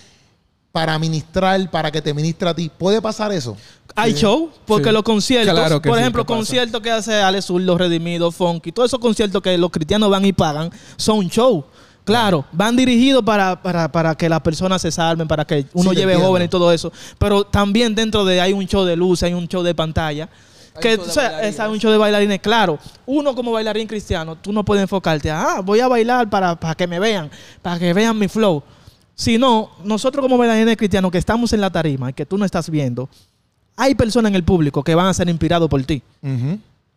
[0.70, 2.70] para ministrar, para que te ministre a ti.
[2.78, 3.56] ¿Puede pasar eso?
[3.94, 4.92] Hay show, porque Sí.
[4.92, 8.88] los conciertos, Claro por sí, ejemplo, conciertos que hace Ale Sur, Los Redimidos, Funky, todos
[8.88, 11.64] esos conciertos que los cristianos van y pagan, son show.
[12.04, 15.96] Claro, van dirigidos para, para, para que las personas se salven, para que uno Sí,
[15.96, 16.92] lleve jóvenes y todo eso.
[17.18, 20.28] Pero también dentro de hay un show de luz, hay un show de pantalla.
[20.74, 22.78] Hay Que, un show de o sea, es- hay un show de bailarines, claro.
[23.06, 26.86] Uno como bailarín cristiano, tú no puedes enfocarte, ah, voy a bailar para, para que
[26.88, 28.62] me vean, para que vean mi flow.
[29.14, 32.68] Sino, nosotros como bailarines cristianos que estamos en la tarima y que tú no estás
[32.70, 33.08] viendo,
[33.76, 36.02] hay personas en el público que van a ser inspirados por ti.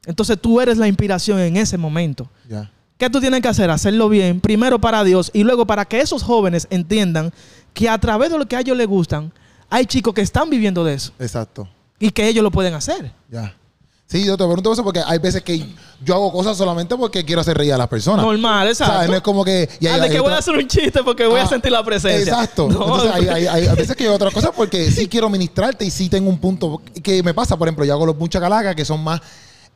[0.06, 2.28] Entonces tú eres la inspiración en ese momento.
[2.50, 2.72] Ya.
[2.98, 3.70] ¿Qué tú tienes que hacer?
[3.70, 7.34] Hacerlo bien, primero para Dios y luego para que esos jóvenes entiendan
[7.74, 9.34] que a través de lo que a ellos les gustan,
[9.70, 11.68] hay chicos que están viviendo de eso Exacto.
[12.00, 13.12] y que ellos lo pueden hacer.
[13.30, 13.54] Ya.
[14.08, 15.66] Sí, yo te pregunto eso porque hay veces que
[16.04, 18.24] yo hago cosas solamente porque quiero hacer reír a las personas.
[18.24, 19.12] Normal, O sea, exacto.
[19.12, 19.68] no es como que.
[19.80, 21.48] y hay- Ah, de hay que voy a hacer un chiste porque voy a Ah,
[21.48, 22.32] sentir la presencia.
[22.34, 22.70] Exacto.
[22.70, 25.28] No, Entonces, hay, hay- hay- hay veces que yo hago otras cosas porque sí quiero
[25.28, 27.58] ministrarte y sí tengo un punto que me pasa.
[27.58, 29.20] Por ejemplo, yo hago los mucha calaca que son más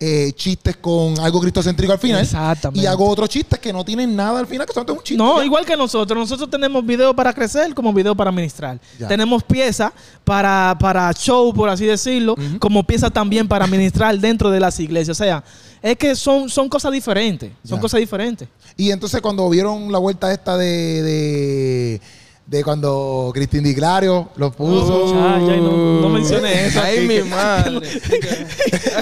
[0.01, 2.21] eh, chistes con algo cristocéntrico al final.
[2.21, 2.81] Exactamente.
[2.81, 5.17] Y hago otros chistes que no tienen nada al final, que son un chiste.
[5.17, 5.45] No, Ya.
[5.45, 6.17] igual que nosotros.
[6.17, 8.79] Nosotros tenemos video para crecer como video para ministrar.
[8.97, 9.07] Ya.
[9.09, 9.91] Tenemos piezas
[10.23, 15.17] para, para show, por así decirlo, como piezas también para ministrar dentro de las iglesias.
[15.19, 15.43] O sea,
[15.81, 17.51] es que son, son cosas diferentes.
[17.65, 17.81] Son Ya.
[17.81, 18.47] cosas diferentes.
[18.77, 22.01] Y entonces cuando vieron la vuelta esta de, de,
[22.49, 25.13] de cuando Cristín Di Clario lo puso.
[25.13, 26.81] Ya, ya, y no, no menciones eso.
[26.81, 27.87] Ay, aquí, mi que- madre.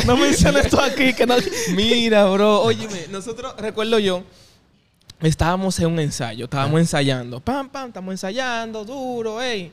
[0.06, 1.14] no menciones esto aquí.
[1.14, 1.36] Que no-
[1.74, 4.22] Mira, bro, óyeme, nosotros, recuerdo yo,
[5.22, 7.40] estábamos en un ensayo, estábamos ensayando.
[7.40, 9.72] Pam, pam, estamos ensayando, duro, ey.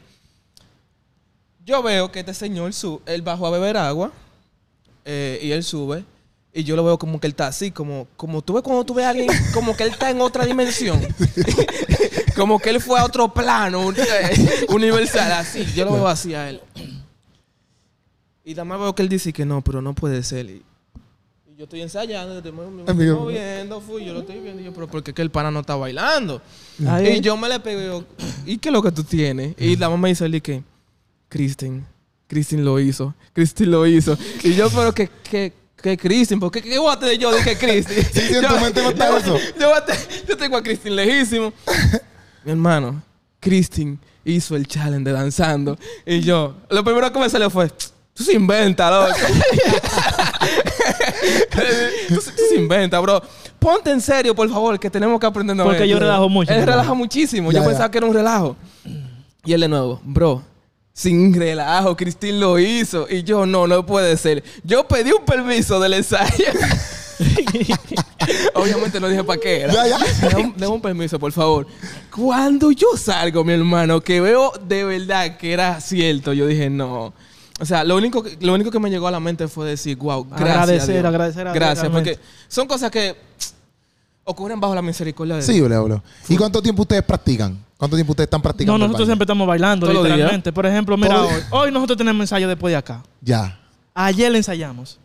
[1.66, 4.12] Yo veo que este señor, su, él bajó a beber agua
[5.04, 6.04] eh, y él sube.
[6.56, 8.94] Y yo lo veo como que él está así, como, como tú ves cuando tú
[8.94, 11.00] ves a alguien, como que él está en otra dimensión.
[12.36, 15.66] como que él fue a otro plano eh, universal, así.
[15.74, 16.60] Yo lo veo así a él.
[18.44, 20.46] Y además veo que él dice que no, pero no puede ser.
[20.46, 20.62] Y,
[21.50, 24.62] y yo estoy ensayando, estoy moviendo, fui, yo lo estoy viendo.
[24.62, 26.40] Y yo, pero ¿por qué que el pana no está bailando?
[26.86, 27.16] Ahí.
[27.16, 28.04] Y yo me le pego
[28.46, 29.56] ¿y qué es lo que tú tienes?
[29.58, 30.62] Y la mamá me dice, que
[31.28, 31.84] Kristen,
[32.28, 34.16] Kristen lo hizo, Kristen lo hizo.
[34.44, 37.42] Y yo, pero que, que, que Kristen, ¿por qué, qué voy a tener yo de
[37.42, 38.02] que Kristen?
[38.10, 39.38] Sí, sí, en tu mente no está yo, eso.
[40.26, 41.52] Yo, tengo a Kristen lejísimo.
[42.42, 43.02] Mi hermano,
[43.38, 45.76] Kristen hizo el challenge de danzando.
[46.06, 47.68] Y yo, lo primero que me salió fue,
[48.14, 49.14] tú se inventa, loco.
[52.08, 53.22] tú, se- tú se inventa, bro.
[53.58, 55.54] Ponte en serio, por favor, que tenemos que aprender.
[55.54, 57.52] Porque yo relajo mucho, Él relaja muchísimo.
[57.52, 57.68] Ya, yo ya.
[57.68, 58.56] pensaba que era un relajo.
[59.44, 60.42] Y él de nuevo, bro.
[60.96, 63.08] Sin relajo, Cristín lo hizo.
[63.10, 64.44] Y yo, no, no puede ser.
[64.62, 66.44] Yo pedí un permiso del ensayo.
[68.54, 69.72] Obviamente no dije para qué era.
[69.72, 69.98] Ya, ya.
[70.56, 71.66] Dame un, permiso, por favor.
[72.14, 77.12] Cuando yo salgo, mi hermano, que veo de verdad que era cierto, yo dije, no.
[77.60, 79.96] O sea, lo único, que, lo único que me llegó a la mente fue decir,
[79.96, 80.48] wow, gracias.
[80.48, 81.04] Agradecer, Dios.
[81.06, 82.14] agradecer a Dios, Gracias, realmente.
[82.14, 83.16] porque son cosas que
[84.24, 85.52] ocurren bajo la misericordia de Dios.
[85.52, 86.02] Sí, bro, bro.
[86.28, 87.58] ¿Y cuánto tiempo ustedes practican?
[87.84, 88.72] ¿Cuánto tiempo ustedes están practicando?
[88.72, 89.10] No, nosotros baile?
[89.10, 90.52] siempre estamos bailando, literalmente.
[90.54, 93.02] Por ejemplo, mira, hoy, hoy nosotros tenemos ensayo después de acá.
[93.20, 93.58] Ya.
[93.92, 94.98] Ayer le ensayamos.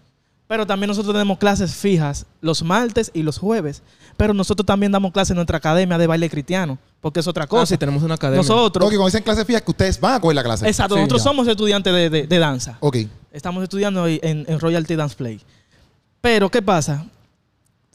[0.47, 3.83] Pero también nosotros tenemos clases fijas los martes y los jueves.
[4.15, 6.77] Pero nosotros también damos clases en nuestra academia de baile cristiano.
[7.01, 7.65] Porque es otra Ah, cosa.
[7.65, 8.37] sí, tenemos una academia.
[8.41, 8.85] nosotros.
[8.85, 10.65] Ok, cuando dicen clase fija, que ustedes van a coger la clase.
[10.65, 11.29] Exacto, Sí, nosotros ya.
[11.29, 12.77] somos estudiantes de, de- de danza.
[12.79, 12.95] Ok.
[13.33, 15.41] Estamos estudiando en, en Royalty Dance Play.
[16.21, 17.05] Pero, ¿qué pasa?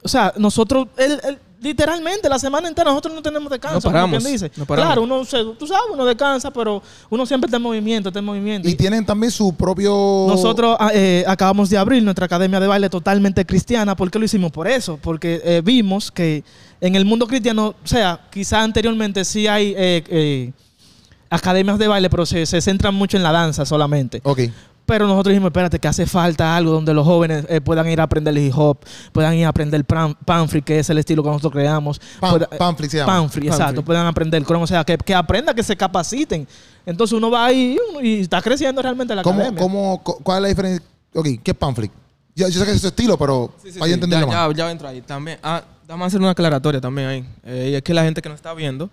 [0.03, 3.79] O sea, nosotros, el- el- literalmente, la semana entera nosotros no tenemos descanso.
[3.79, 4.51] No como paramos, quien dice.
[4.57, 4.89] no paramos.
[4.89, 8.25] Claro, uno se, tú sabes, uno descansa, pero uno siempre está en movimiento, está en
[8.25, 8.69] movimiento.
[8.69, 10.27] Y tienen también su propio.
[10.29, 13.97] Nosotros ah, eh, acabamos de abrir nuestra academia de baile totalmente cristiana.
[13.97, 14.53] ¿Por qué lo hicimos?
[14.53, 14.99] Por eso.
[15.03, 16.45] Porque eh, vimos que
[16.81, 20.53] en el mundo cristiano, o sea, quizá anteriormente sí hay eh, eh,
[21.31, 24.21] academias de baile, pero se, se centran mucho en la danza solamente.
[24.23, 24.41] Ok.
[24.87, 28.05] Pero nosotros dijimos, espérate, que hace falta algo donde los jóvenes eh, puedan ir a
[28.05, 28.79] aprender hip hop,
[29.13, 31.99] puedan ir a aprender pan, panfree, que es el estilo que nosotros creamos.
[32.21, 33.13] Pan- Pueda- Panfree se llama.
[33.21, 33.65] Panfree, exacto.
[33.67, 33.85] Panfree.
[33.85, 36.47] Puedan aprender el crono, o sea, que, que aprendan, que se capaciten.
[36.85, 39.61] Entonces uno va ahí y está creciendo realmente la ¿Cómo, academia.
[39.63, 40.87] cómo, cu- ¿Cuál es la diferencia?
[41.15, 41.91] Ok, ¿qué es Panflick?
[42.37, 43.95] Yo, yo sé que es su estilo, pero Sí, sí, para sí.
[43.95, 44.49] entenderlo ya, más.
[44.57, 45.01] ya, ya entro ahí.
[45.01, 47.25] También, ah, vamos a hacer una aclaratoria también ahí.
[47.45, 48.91] Eh, y es que la gente que nos está viendo,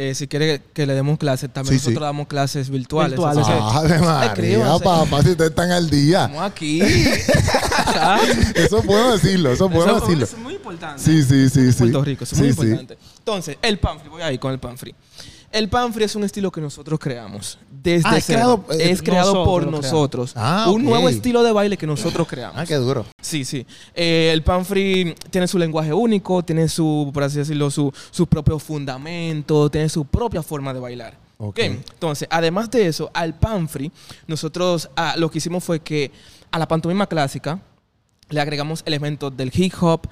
[0.00, 1.86] eh, si quiere que le demos clases, también Sí, sí.
[1.90, 3.18] nosotros damos clases virtuales.
[3.18, 6.26] Virtuales, Ah, de María, papá, si ustedes están al día.
[6.26, 6.80] Estamos aquí.
[8.54, 10.24] Eso puedo decirlo, eso puedo Eso decirlo.
[10.24, 11.02] es muy importante.
[11.02, 11.78] Sí, sí, sí, sí.
[11.78, 12.62] Puerto Rico, eso es Sí, muy sí.
[12.72, 12.98] importante.
[13.18, 14.94] Entonces, el panfree, voy ahí con el panfree.
[15.50, 17.58] El panfree es un estilo que nosotros creamos.
[17.82, 18.64] Desde Ah, es cero.
[18.66, 20.32] creado, eh, es creado nosotros por nosotros.
[20.34, 22.56] Ah, un nuevo estilo de baile que nosotros creamos.
[22.58, 23.06] Ah, qué duro.
[23.22, 23.64] Sí, sí.
[23.94, 28.58] Eh, el panfree tiene su lenguaje único, tiene su, por así decirlo, su, su propio
[28.58, 31.14] fundamento, tiene su propia forma de bailar.
[31.38, 31.48] Ok.
[31.50, 31.58] Ok.
[31.60, 33.92] Entonces, además de eso, al panfree,
[34.26, 36.10] nosotros ah, lo que hicimos fue que
[36.50, 37.60] a la pantomima clásica
[38.28, 40.08] le agregamos elementos del hip hop,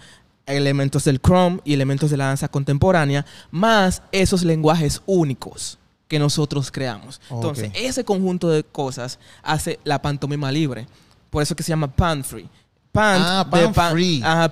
[0.46, 6.71] elementos del chrome y elementos de la danza contemporánea, más esos lenguajes únicos que nosotros
[6.71, 7.21] creamos.
[7.31, 10.87] Entonces, ese conjunto de cosas hace la pantomima libre.
[11.31, 12.49] Por eso que se llama panfree.
[12.92, 14.23] Pant Ah, de pan- pan-free.
[14.23, 14.45] Ajá.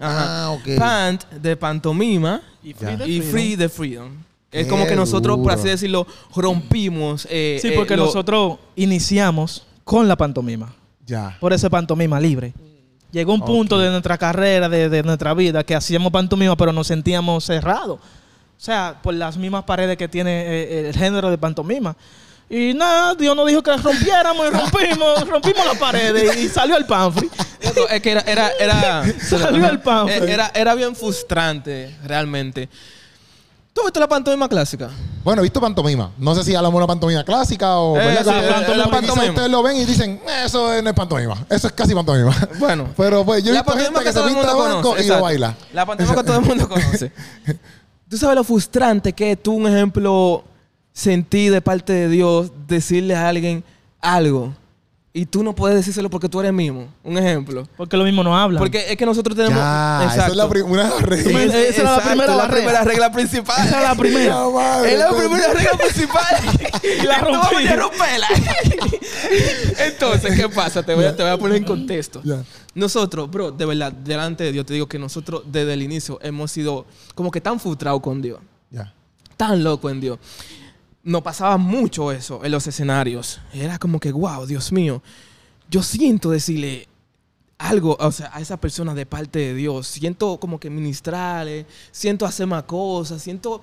[0.00, 0.44] Ajá.
[0.46, 0.78] Ah, ok.
[0.78, 4.10] Pant de pantomima Y de free de freedom.
[4.50, 5.54] Es Qué como que nosotros, por duro.
[5.54, 7.26] así decirlo, rompimos.
[7.30, 10.74] eh, Sí, eh, porque lo- nosotros iniciamos con la pantomima.
[11.06, 11.36] Ya.
[11.40, 12.52] Por ese pantomima libre.
[13.10, 16.86] Llegó un punto de nuestra carrera, de, de nuestra vida, que hacíamos pantomima, pero nos
[16.86, 18.00] sentíamos cerrados.
[18.58, 21.96] O sea, por las mismas paredes que tiene eh, el género de pantomima.
[22.50, 26.84] Y nada, Dios nos dijo que rompiéramos y rompimos, rompimos las paredes y salió el
[26.86, 27.30] panfri.
[27.90, 29.80] Es que era, era, era, Salió el.
[30.08, 32.68] Eh, era, era bien frustrante, realmente.
[33.72, 34.90] ¿Tú viste la pantomima clásica?
[35.22, 36.10] Bueno, he visto pantomima.
[36.18, 37.96] No sé si hablamos de una pantomima clásica o.
[37.96, 39.24] Eh, sí, la que pantomima.
[39.28, 41.46] Ustedes lo ven y dicen, "Eh, eso no es pantomima.
[41.48, 42.34] Eso es casi pantomima.
[42.58, 42.88] Bueno.
[42.96, 45.54] Pero pues yo he La visto gente pantomima que se pinta conoce, y lo baila.
[45.72, 47.12] La pantomima que todo el mundo conoce.
[48.08, 50.44] Tú sabes lo frustrante que tú, un ejemplo,
[50.92, 53.62] sentir de parte de Dios decirle a alguien
[54.00, 54.54] algo
[55.12, 56.86] y tú no puedes decírselo porque tú eres mismo.
[57.02, 57.66] Un ejemplo.
[57.76, 58.58] Porque lo mismo no habla.
[58.60, 59.58] Porque es que nosotros tenemos.
[59.58, 60.48] Ya, esa es la Exacto.
[60.50, 61.42] primera regla.
[61.42, 63.66] Esa era la Exacto, primera la primera regla principal.
[63.66, 64.34] Esa era la primera.
[64.34, 66.36] Ya, madre, Es la primera regla principal.
[67.02, 67.66] Y la rompí.
[67.66, 68.28] a romperla.
[69.78, 70.82] Entonces, ¿qué pasa?
[70.82, 72.20] Te voy, a, te voy a poner en contexto.
[72.24, 72.42] Ya.
[72.74, 76.50] Nosotros, bro, de verdad, delante de Dios, te digo que nosotros desde el inicio hemos
[76.52, 78.40] sido como que tan frustrados con Dios,
[78.70, 78.92] Ya.
[79.36, 80.18] tan locos en Dios.
[81.08, 83.40] Nos pasaba mucho eso en los escenarios.
[83.52, 85.02] Era como que, wow, Dios mío,
[85.70, 86.86] yo siento decirle
[87.56, 89.86] algo o sea, a esa persona de parte de Dios.
[89.86, 93.62] Siento como que ministrarle, siento hacer más cosas, siento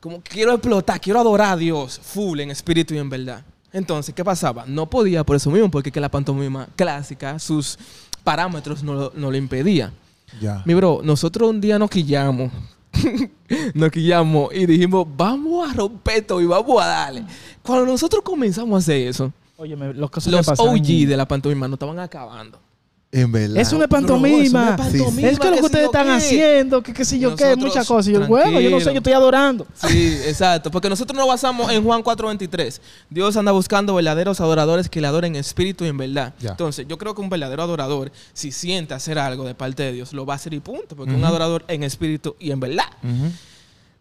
[0.00, 3.44] como que quiero explotar, quiero adorar a Dios full en espíritu y en verdad.
[3.72, 4.64] Entonces, ¿qué pasaba?
[4.66, 7.76] No podía por eso mismo, porque que la pantomima clásica, sus
[8.24, 9.92] parámetros no, lo- no lo impedía.
[10.40, 10.62] Ya.
[10.64, 12.52] Mi bro, nosotros un día nos quillamos.
[13.74, 17.24] nos quillamos y dijimos, vamos a romper todo y vamos a darle.
[17.62, 20.48] Cuando nosotros comenzamos a hacer eso, Oye, los los.
[20.60, 22.60] OG de la pantomima nos estaban acabando.
[23.10, 23.56] En verdad.
[23.56, 24.38] Es una Bro, pantomima.
[24.44, 26.12] es una Es pantomima, que lo que ustedes están qué.
[26.12, 28.08] haciendo, que qué sé yo qué, muchas cosas.
[28.08, 29.66] Y yo, bueno, yo no sé, yo estoy adorando.
[29.74, 30.70] Sí, exacto.
[30.70, 32.80] Porque nosotros nos basamos en Juan 4.23.
[33.08, 36.34] Dios anda buscando verdaderos adoradores que le adoren en espíritu y en verdad.
[36.38, 36.50] Ya.
[36.50, 40.12] Entonces, yo creo que un verdadero adorador, si siente hacer algo de parte de Dios,
[40.12, 40.94] lo va a hacer y punto.
[40.94, 42.84] Porque un adorador en espíritu y en verdad.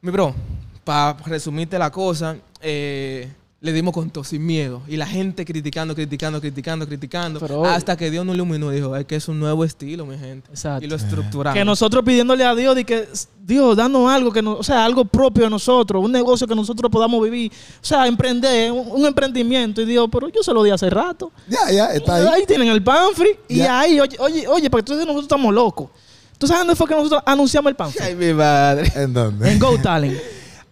[0.01, 0.35] Mi bro,
[0.83, 4.83] para resumirte la cosa, eh, le dimos con todo, sin miedo.
[4.87, 7.39] Y la gente criticando, criticando, criticando, criticando.
[7.39, 10.15] Pero- hasta que Dios nos iluminó y dijo, es que es un nuevo estilo, mi
[10.17, 10.47] gente.
[10.51, 10.85] Exacto.
[10.85, 11.57] Y lo estructuramos.
[11.57, 13.07] Que nosotros pidiéndole a Dios de que
[13.43, 16.91] Dios, danos algo que no, o sea, algo propio de nosotros, un negocio que nosotros
[16.91, 19.81] podamos vivir, o sea, emprender, un, un emprendimiento.
[19.81, 21.31] Y Dios, pero yo se lo di hace rato.
[21.47, 22.27] Ya, ya, está ahí.
[22.27, 23.79] Ahí tienen el panfree y Ya.
[23.79, 25.89] ahí, oye, oye, oye, porque tú dices nosotros estamos locos.
[26.37, 28.05] ¿Tú sabes dónde fue que nosotros anunciamos el panfree?
[28.05, 28.91] Ay, mi madre.
[28.95, 29.51] ¿En dónde?
[29.51, 30.15] En Go Talent.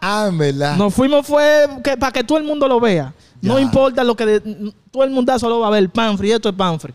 [0.07, 0.77] Ah, en verdad.
[0.77, 3.13] Nos fuimos fue que, para que todo el mundo lo vea.
[3.41, 6.49] No importa lo que de- todo el mundo solo va a ver el panfree, esto
[6.49, 6.93] es panfree.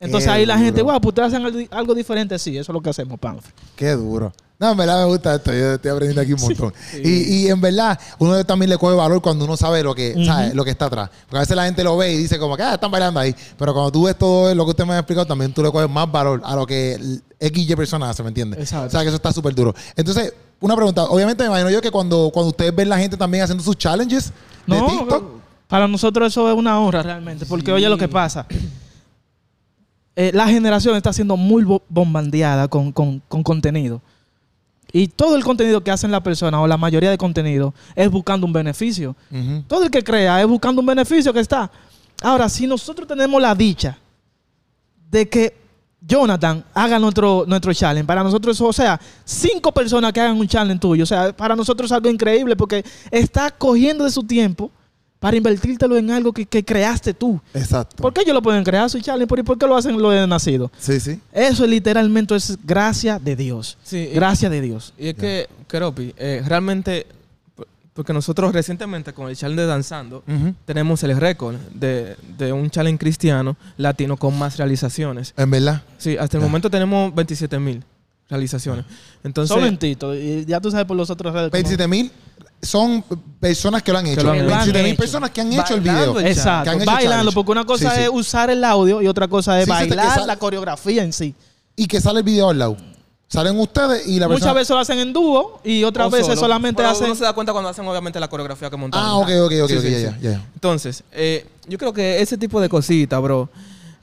[0.00, 2.80] Entonces Qué ahí la gente, wow, pues ustedes hacen algo, diferente, sí, eso es lo
[2.80, 3.52] que hacemos, panfree.
[3.74, 4.32] Qué duro.
[4.60, 5.52] No, en verdad me gusta esto.
[5.52, 6.72] Yo estoy aprendiendo aquí un montón.
[7.04, 7.10] Y,
[7.44, 10.64] y en verdad, uno también le coge valor cuando uno sabe lo que, sabe, lo
[10.64, 11.10] que está atrás.
[11.26, 13.34] Porque a veces la gente lo ve y dice como que ah, están bailando ahí.
[13.56, 15.88] Pero cuando tú ves todo lo que usted me ha explicado, también tú le coges
[15.88, 18.58] más valor a lo que el XY persona hace, ¿me entiendes?
[18.60, 18.88] Exacto.
[18.88, 19.72] O sea, que eso está súper duro.
[19.94, 21.04] Entonces, una pregunta.
[21.04, 24.32] Obviamente me imagino yo que cuando, cuando ustedes ven la gente también haciendo sus challenges
[24.66, 25.24] de No, TikTok.
[25.68, 28.46] para nosotros eso es una honra realmente, porque oye lo que pasa.
[30.16, 34.00] Eh, la generación está siendo muy bo- bombardeada con, con- con contenido.
[34.90, 38.46] Y todo el contenido que hacen las personas, o la mayoría de contenido, es buscando
[38.46, 39.14] un beneficio.
[39.66, 41.70] Todo el que crea es buscando un beneficio que está.
[42.22, 43.98] Ahora, si nosotros tenemos la dicha
[45.10, 45.54] de que
[46.00, 50.46] Jonathan haga nuestro, nuestro challenge, para nosotros eso, o sea, cinco personas que hagan un
[50.46, 54.70] challenge tuyo, o sea, para nosotros es algo increíble porque está cogiendo de su tiempo
[55.18, 57.40] para invertírtelo en algo que, que creaste tú.
[57.52, 58.00] Exacto.
[58.00, 59.26] ¿Por qué ellos lo pueden crear su challenge?
[59.26, 60.70] ¿Por, por qué lo hacen lo de nacido?
[60.78, 61.20] Sí, sí.
[61.32, 63.76] Eso literalmente es gracia de Dios.
[63.82, 64.94] Sí, y- Gracia de Dios.
[64.96, 67.08] Y es que, Keropi, eh, realmente,
[67.98, 70.22] porque nosotros recientemente con el challenge de Danzando,
[70.64, 75.34] tenemos el récord de, de un challenge cristiano latino con más realizaciones.
[75.36, 75.82] En verdad.
[75.98, 76.46] Sí, hasta el Ya.
[76.46, 77.82] momento tenemos 27 mil
[78.30, 78.84] realizaciones.
[79.24, 80.14] Entonces, Solo en Tito.
[80.14, 81.46] Y ya tú sabes por los otros redes.
[81.50, 82.12] cómo- 27 mil
[82.62, 83.02] son
[83.40, 84.22] personas que lo han hecho.
[84.22, 84.46] lo han hecho.
[84.46, 86.20] 27 mil personas que han hecho el video.
[86.20, 87.34] Exacto, que han hecho bailando, challenge.
[87.34, 88.02] porque una cosa Sí, sí.
[88.04, 91.34] es usar el audio y otra cosa es Sí, bailar la coreografía en sí.
[91.74, 92.76] Y que sale el video al lado.
[93.28, 94.52] Salen ustedes y la Muchas persona...
[94.54, 96.40] veces lo hacen en dúo y otras o veces solo.
[96.40, 97.06] solamente Pero hacen.
[97.06, 99.02] Uno se da cuenta cuando hacen obviamente la coreografía que montan.
[99.04, 100.04] Ah, ok, ok, ok, Sí, ok, sí, ya, sí.
[100.22, 100.46] ya, ya.
[100.54, 103.50] Entonces, eh, yo creo que ese tipo de cositas, bro,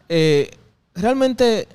[0.10, 0.52] eh,
[0.94, 1.68] realmente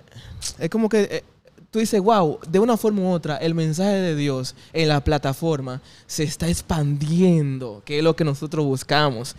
[0.61, 1.25] es como que eh,
[1.73, 5.81] tú dices, wow, de una forma u otra, el mensaje de Dios en la plataforma
[6.07, 9.35] se está expandiendo, que es lo que nosotros buscamos.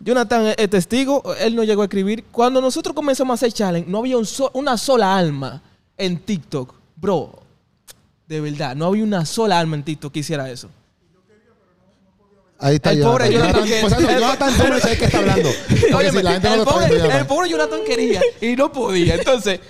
[0.00, 2.24] Jonathan es testigo, él no llegó a escribir.
[2.30, 5.62] Cuando nosotros comenzamos a hacer challenge, no había un so- una sola alma
[5.96, 6.74] en TikTok.
[7.00, 7.38] Bro,
[8.26, 10.68] de verdad, no había una sola alma en TikTok que hiciera eso.
[12.60, 15.48] Ahí está El pobre Jonathan que- Pues, el- Jonathan tú no sabes qué está hablando.
[15.96, 17.26] Óyeme, si la gente no el, lo pobre, viendo, el Jonathan.
[17.28, 19.14] pobre Jonathan quería y no podía.
[19.14, 19.60] Entonces,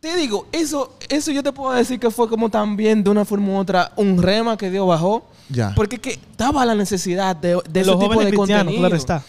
[0.00, 3.52] te digo, eso, eso yo te puedo decir que fue como también de una forma
[3.52, 5.28] u otra un rema que Dios bajó.
[5.48, 5.72] Ya.
[5.76, 8.64] Porque es que daba la necesidad de, de De ese los tipo jóvenes de cristianos,
[8.64, 8.80] contenido.
[8.80, 9.22] claro está.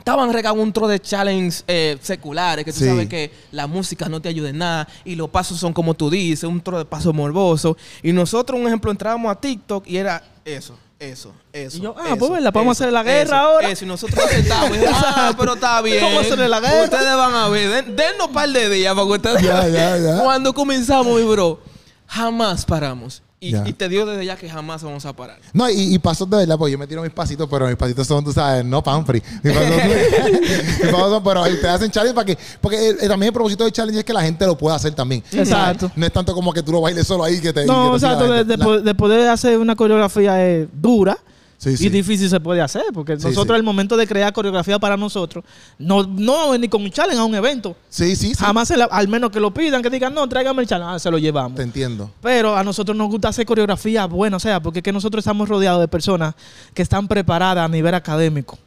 [0.00, 2.86] Estaban regando un tro de challenge eh, seculares, que tú Sí.
[2.86, 6.10] sabes que la música no te ayuda en nada y los pasos son como tú
[6.10, 7.76] dices, un tro de paso morboso.
[8.02, 11.76] Y nosotros, un ejemplo, entrábamos a TikTok y era eso, eso, eso.
[11.78, 12.52] Y yo, ah, eso, pues, ¿verdad?
[12.52, 13.70] Podemos eso, hacerle la guerra eso, ahora.
[13.70, 14.76] Eso, y nosotros aceptamos.
[14.76, 16.02] y, ah, pero está bien.
[16.02, 16.84] Vamos a hacerle la guerra.
[16.84, 19.42] Ustedes van a ver, den, dennos un par de días para que ustedes.
[19.42, 20.18] Ya, ya, ya.
[20.22, 21.60] Cuando comenzamos, mi bro,
[22.06, 23.22] jamás paramos.
[23.42, 25.38] Y, te digo desde ya que jamás vamos a parar.
[25.54, 28.06] No, y, y pasos de verdad, pues yo me tiro mis pasitos, pero mis pasitos
[28.06, 29.22] son, tú sabes, no pan free.
[29.42, 29.70] Mis pasos,
[30.82, 33.72] mis pasos son, pero ustedes hacen challenge para que, porque eh, también el propósito del
[33.72, 35.24] challenge es que la gente lo pueda hacer también.
[35.32, 35.86] Exacto.
[35.86, 35.96] ¿Sabes?
[35.96, 37.64] No es tanto como que tú lo bailes solo ahí que te.
[37.64, 41.16] No, que te exacto, de, La- de poder hacer una coreografía eh, dura
[41.62, 41.86] Sí, sí.
[41.86, 45.44] y difícil se puede hacer, porque Sí, nosotros al momento de crear coreografía para nosotros,
[45.78, 48.34] no, no ni con un challenge a un evento, Sí, sí, sí.
[48.34, 50.98] jamás, se la- al menos que lo pidan, que digan, no, tráigame el challenge, ah,
[50.98, 51.56] se lo llevamos.
[51.56, 52.10] Te entiendo.
[52.22, 55.50] Pero a nosotros nos gusta hacer coreografía buena, o sea, porque es que nosotros estamos
[55.50, 56.34] rodeados de personas
[56.72, 58.58] que están preparadas a nivel académico.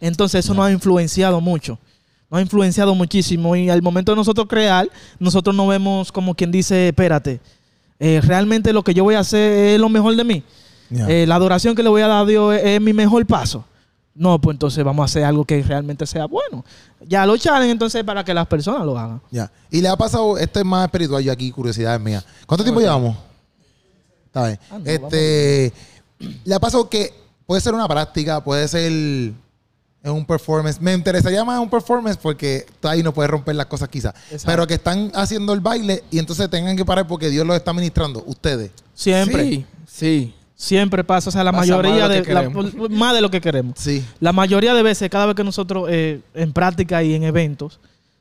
[0.00, 1.78] Entonces eso nos ha influenciado mucho.
[2.30, 3.56] Nos ha influenciado muchísimo.
[3.56, 4.86] Y al momento de nosotros crear,
[5.18, 7.40] nosotros no vemos como quien dice, espérate,
[7.98, 10.42] eh, realmente lo que yo voy a hacer es lo mejor de mí.
[10.90, 13.64] Eh, la adoración que le voy a dar a Dios es, es mi mejor paso.
[14.14, 16.64] No, pues entonces vamos a hacer algo que realmente sea bueno.
[17.06, 19.20] Ya lo challenge entonces para que las personas lo hagan.
[19.30, 19.50] Ya.
[19.70, 22.24] Y le ha pasado, esto es más espiritual, yo aquí, curiosidades mías.
[22.46, 23.16] ¿Cuánto tiempo llevamos?
[24.26, 24.58] Está bien.
[24.70, 25.72] Ah, no, este,
[26.44, 27.12] le ha pasado que
[27.44, 29.34] puede ser una práctica, puede ser en
[30.04, 30.80] un performance.
[30.80, 34.14] Me interesaría más un performance porque tú ahí no puedes romper las cosas quizás.
[34.46, 37.72] Pero que están haciendo el baile y entonces tengan que parar porque Dios los está
[37.72, 38.22] ministrando.
[38.26, 38.70] Ustedes.
[38.94, 39.44] Siempre.
[39.44, 40.34] Sí, sí.
[40.56, 41.28] Siempre pasa.
[41.30, 42.48] O sea, la Pasa mayoría de la-
[42.90, 43.74] más de lo que queremos.
[43.78, 44.04] Sí.
[44.20, 47.80] La mayoría de veces, cada vez que nosotros eh, en práctica y en eventos,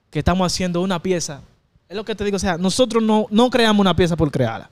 [0.09, 1.41] que estamos haciendo una pieza,
[1.87, 4.69] es lo que te digo, o sea, nosotros no, no creamos una pieza por crearla.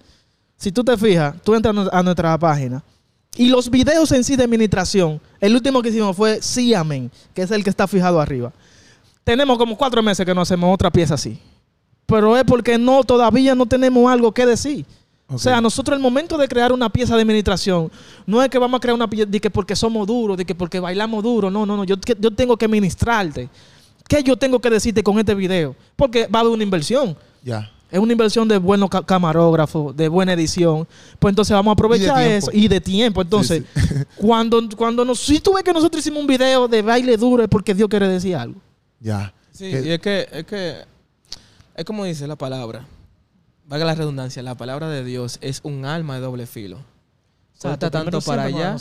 [0.58, 2.84] Si tú te fijas, tú entras a nuestra página
[3.36, 7.44] y los videos en sí de administración, el último que hicimos fue Sí Amén, que
[7.44, 8.52] es el que está fijado arriba.
[9.24, 11.40] Tenemos como cuatro meses que no hacemos otra pieza así.
[12.08, 14.86] Pero es porque no, todavía no tenemos algo que decir.
[15.34, 17.92] O sea, nosotros el momento de crear una pieza de administración,
[18.26, 20.54] no es que vamos a crear una pieza de que porque somos duros, de que
[20.56, 23.50] porque bailamos duro, no, no, no, yo, yo tengo que ministrarte.
[24.08, 25.76] ¿Qué yo tengo que decirte con este video?
[25.96, 27.16] Porque va a haber una inversión.
[27.44, 27.72] Ya.
[27.90, 30.88] Es una inversión de buenos ca- camarógrafos, de buena edición.
[31.20, 33.22] Pues entonces vamos a aprovechar eso y de tiempo.
[33.22, 33.64] Entonces,
[34.18, 37.50] cuando, cuando nos, si tú ves que nosotros hicimos un video de baile duro es
[37.50, 38.60] porque Dios quiere decir algo.
[39.00, 39.34] Ya.
[39.52, 40.76] Sí, Que- y es que, es que,
[41.76, 42.86] es como dice la palabra,
[43.72, 46.80] valga la redundancia, la palabra de Dios es un alma de doble filo.
[47.54, 48.76] Salta tanto para allá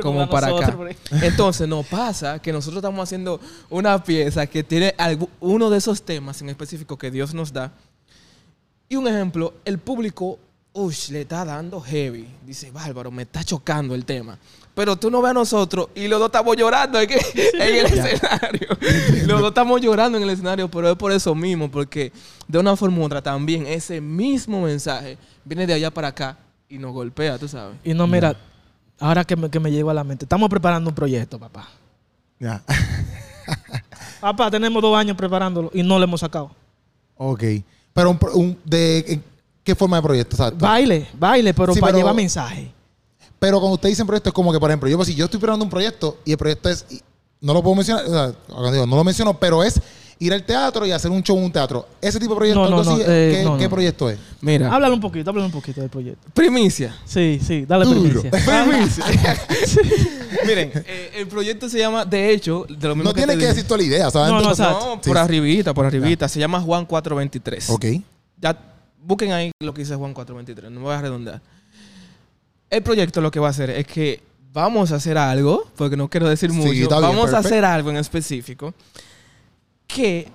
[0.00, 0.96] como para nosotros, acá.
[1.26, 4.94] Entonces nos pasa que nosotros estamos haciendo una pieza que tiene
[5.40, 7.72] uno de esos temas en específico que Dios nos da.
[8.88, 10.38] Y un ejemplo, el público,
[10.72, 12.26] ush, le está dando heavy.
[12.46, 14.38] Dice, bárbaro, me está chocando el tema.
[14.74, 18.68] Pero tú no ves a nosotros y los dos estamos llorando en el escenario.
[19.26, 22.10] los dos estamos llorando en el escenario, pero es por eso mismo, porque
[22.48, 26.38] de una forma u otra también ese mismo mensaje viene de allá para acá
[26.70, 27.76] y nos golpea, tú sabes.
[27.84, 28.34] Y no, mira,
[28.98, 31.68] ahora que me, que me llegó a la mente, estamos preparando un proyecto, papá.
[32.40, 32.62] Ya.
[34.20, 36.50] Papá, tenemos dos años preparándolo y no lo hemos sacado.
[37.16, 37.42] ok.
[37.92, 39.24] Pero un, pro- un- de ¿en
[39.62, 40.64] qué forma de proyecto, exacto.
[40.64, 42.72] Baile, baile, pero Sí, para pero- llevar mensaje.
[43.42, 45.64] Pero cuando usted dice proyecto, es como que, por ejemplo, yo, si yo estoy preparando
[45.64, 47.00] un proyecto y el proyecto es, y
[47.40, 49.80] no lo puedo mencionar, o sea, digo, no lo menciono, pero es
[50.20, 51.84] ir al teatro y hacer un show en un teatro.
[52.00, 53.70] Ese tipo de proyecto, No, no, algo así, no, eh, ¿qué, no, qué no.
[53.70, 54.18] proyecto es?
[54.40, 56.28] Mira, Háblale un poquito, háblale un poquito del proyecto.
[56.32, 56.96] primicia.
[57.04, 58.20] Sí, sí, dale Duro.
[58.20, 58.30] primicia.
[58.64, 59.04] Primicia.
[60.46, 63.46] Miren, eh, el proyecto se llama, de hecho, de lo mismo No tienes te que
[63.48, 64.28] decir toda la idea, ¿sabes?
[64.28, 64.66] No, no, Entonces-.
[64.68, 65.18] No, por sí.
[65.18, 66.28] arribita, por arribita.
[66.28, 67.70] Se llama Juan 423.
[67.70, 67.86] Ok.
[68.40, 68.56] Ya
[69.04, 70.70] busquen ahí lo que dice Juan 423.
[70.70, 71.40] No me voy a redondar.
[72.72, 76.08] El proyecto lo que va a hacer es que vamos a hacer algo, porque no
[76.08, 76.70] quiero decir Sí, mucho.
[76.70, 78.72] bien, vamos a hacer algo en específico
[79.86, 80.26] que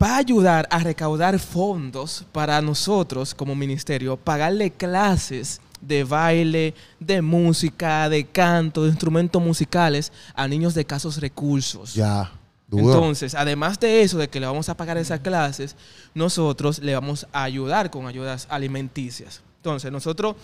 [0.00, 7.22] va a ayudar a recaudar fondos para nosotros como ministerio, pagarle clases de baile, de
[7.22, 11.94] música, de canto, de instrumentos musicales a niños de escasos recursos.
[11.94, 12.32] Ya.
[12.70, 15.74] Entonces, además de eso, de que le vamos a pagar esas clases,
[16.12, 19.40] nosotros le vamos a ayudar con ayudas alimenticias.
[19.56, 20.36] Entonces, nosotros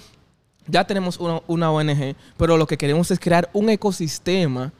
[0.68, 4.72] ya tenemos una, una ONG, pero lo que queremos es crear un ecosistema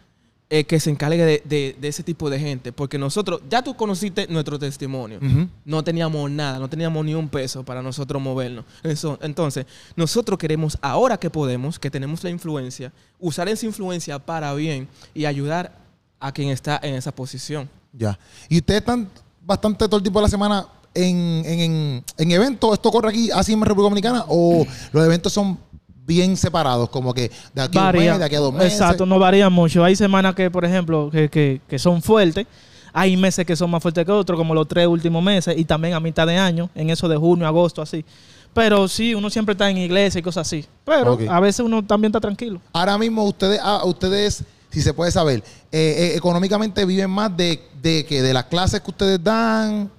[0.51, 2.73] eh, que se encargue de, de- de ese tipo de gente.
[2.73, 5.19] Porque nosotros, ya tú conociste nuestro testimonio.
[5.67, 8.65] No teníamos nada, no teníamos ni un peso para nosotros movernos.
[8.83, 14.55] Eso- entonces, nosotros queremos, ahora que podemos, que tenemos la influencia, usar esa influencia para
[14.55, 15.77] bien y ayudar
[16.19, 17.69] a quien está en esa posición.
[17.93, 18.19] Ya.
[18.49, 19.09] ¿Y ustedes están
[19.45, 22.73] bastante todo el tiempo de la semana en, en, en, en eventos?
[22.73, 24.25] ¿Esto corre aquí, así en República Dominicana?
[24.29, 25.59] ¿O los eventos son
[26.09, 26.89] bien separados?
[26.89, 28.73] Como que de aquí a un mes, de aquí a dos meses.
[28.73, 29.85] Exacto, no varía mucho.
[29.85, 32.47] Hay semanas que, por ejemplo, que, que, que son fuertes.
[32.93, 35.95] Hay meses que son más fuertes que otros, como los tres últimos meses, y también
[35.95, 38.05] a mitad de año, en eso de junio, agosto, así.
[38.55, 40.65] Pero sí, uno siempre está en iglesia y cosas así.
[40.85, 42.61] Pero a veces uno también está tranquilo.
[42.73, 47.63] Ahora mismo ustedes, ah, ustedes si se puede saber, eh, eh, económicamente viven más de,
[47.81, 49.91] de que de las clases que ustedes dan.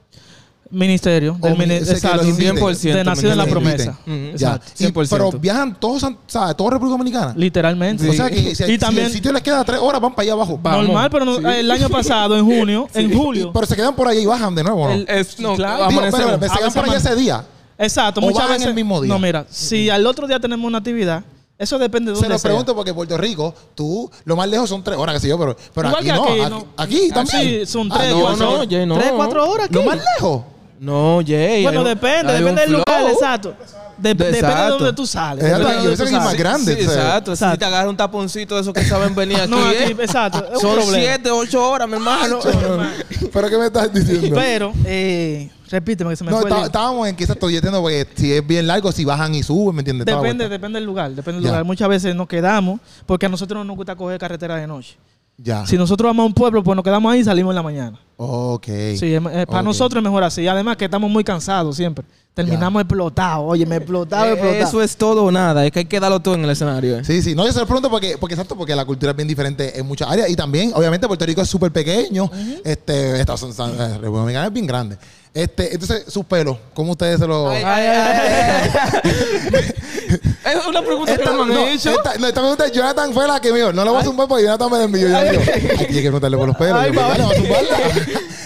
[0.72, 1.36] Ministerio.
[1.42, 2.18] Del mi- mini- sé que exacto.
[2.18, 2.56] los inviten.
[2.58, 3.98] 100% de Nación de la Promesa.
[4.06, 4.30] inviten.
[4.32, 4.38] Ujú.
[4.38, 4.48] Ya.
[4.56, 4.72] Exacto.
[4.78, 5.10] Y- 100%.
[5.10, 6.56] pero viajan todos, ¿sabes?
[6.56, 7.34] Toda República Dominicana.
[7.36, 8.08] Literalmente.
[8.10, 10.24] O sea que si, y si también, el sitio les queda tres horas, van para
[10.24, 10.60] allá abajo.
[10.62, 10.86] Vamos.
[10.86, 11.44] normal, pero no- Sí.
[11.46, 13.52] el año pasado, en junio, en julio.
[13.54, 14.94] pero se quedan por allá y bajan de nuevo, ¿no?
[14.94, 15.88] El- Es, no, Claro.
[15.90, 17.44] Digo, pero, se quedan por allá ese día.
[17.78, 18.68] Exacto, ¿O muchas bajan veces.
[18.68, 19.14] el mismo día?
[19.14, 21.24] No, mira, si al otro día tenemos una actividad,
[21.58, 22.50] eso depende de Se dónde lo sea.
[22.50, 25.56] pregunto porque Puerto Rico, tú, lo más lejos son tres horas, qué sé yo, pero,
[25.74, 26.66] pero Igual aquí, no, aquí, aquí, ¿no?
[26.78, 27.66] aquí Ah, también.
[27.66, 28.68] Sí, son Ah, tres, no, cuatro no, horas.
[28.70, 28.96] Jay, no.
[28.96, 29.76] Tres, cuatro horas aquí.
[29.76, 30.42] Lo más lejos.
[30.80, 31.64] No, Jay.
[31.64, 33.54] Bueno, depende, depende del lugar, exacto.
[33.98, 35.44] De- depende de donde tú sales.
[35.44, 36.76] Exacto, depende de yo es más grande.
[36.76, 37.36] Sí, exacto.
[37.36, 39.84] Si te agarra un taponcito de esos que saben venir aquí, No, ¿eh?
[39.84, 40.38] aquí, exacto.
[40.48, 40.98] Es un Son problema.
[40.98, 42.40] siete, ocho horas, mi hermano.
[43.34, 44.36] ¿Pero qué me estás diciendo?
[44.38, 46.50] Pero, eh, repíteme que se me no, fue.
[46.50, 49.76] está- estábamos en que estoy entiendo porque si es bien largo, si bajan y suben,
[49.76, 50.06] ¿me entiendes?
[50.06, 51.66] Depende, depende del lugar, depende del lugar.
[51.66, 54.96] Muchas veces nos quedamos porque a nosotros no nos gusta coger carretera de noche.
[55.42, 55.66] Ya.
[55.66, 58.00] Si nosotros vamos a un pueblo, pues nos quedamos ahí y salimos en la mañana.
[58.18, 58.66] Ok.
[58.66, 60.46] Sí, es- es- para nosotros es mejor así.
[60.48, 62.04] Además que estamos muy cansados siempre.
[62.34, 63.46] Terminamos explotados.
[63.48, 64.64] Oye, me explotado, Eh, explotado.
[64.64, 65.66] Eso es todo o nada.
[65.66, 66.98] Es que hay que darlo todo en el escenario.
[67.00, 67.04] ¿eh?
[67.06, 67.36] Sí, sí.
[67.36, 69.86] No, yo se lo pregunto porque, porque exacto, porque la cultura es bien diferente en
[69.86, 70.30] muchas áreas.
[70.30, 72.30] Y también, obviamente, Puerto Rico es súper pequeño.
[72.64, 74.98] Este, Estados Unidos, eh, República Dominicana es bien grande.
[75.34, 77.50] Este, entonces, sus pelos, ¿cómo ustedes se lo.
[77.50, 78.70] Ay, ay, ay,
[79.04, 79.62] ay.
[80.10, 81.92] Es una pregunta que Esta, no me no, han hecho.
[81.92, 83.74] esta, no, esta pregunta de Jonathan fue la que me dijo.
[83.74, 85.08] No le voy a zumbar porque Jonathan me la envió.
[85.10, 85.42] Yo digo,
[85.80, 86.78] hay que preguntarle por los pelos.
[86.80, 87.14] Ay, Yo, va.
[87.14, 87.78] a zumbarla.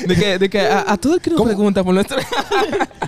[0.07, 1.47] De que, de que a, a todo el que nos ¿Cómo?
[1.49, 2.17] pregunta por nuestra...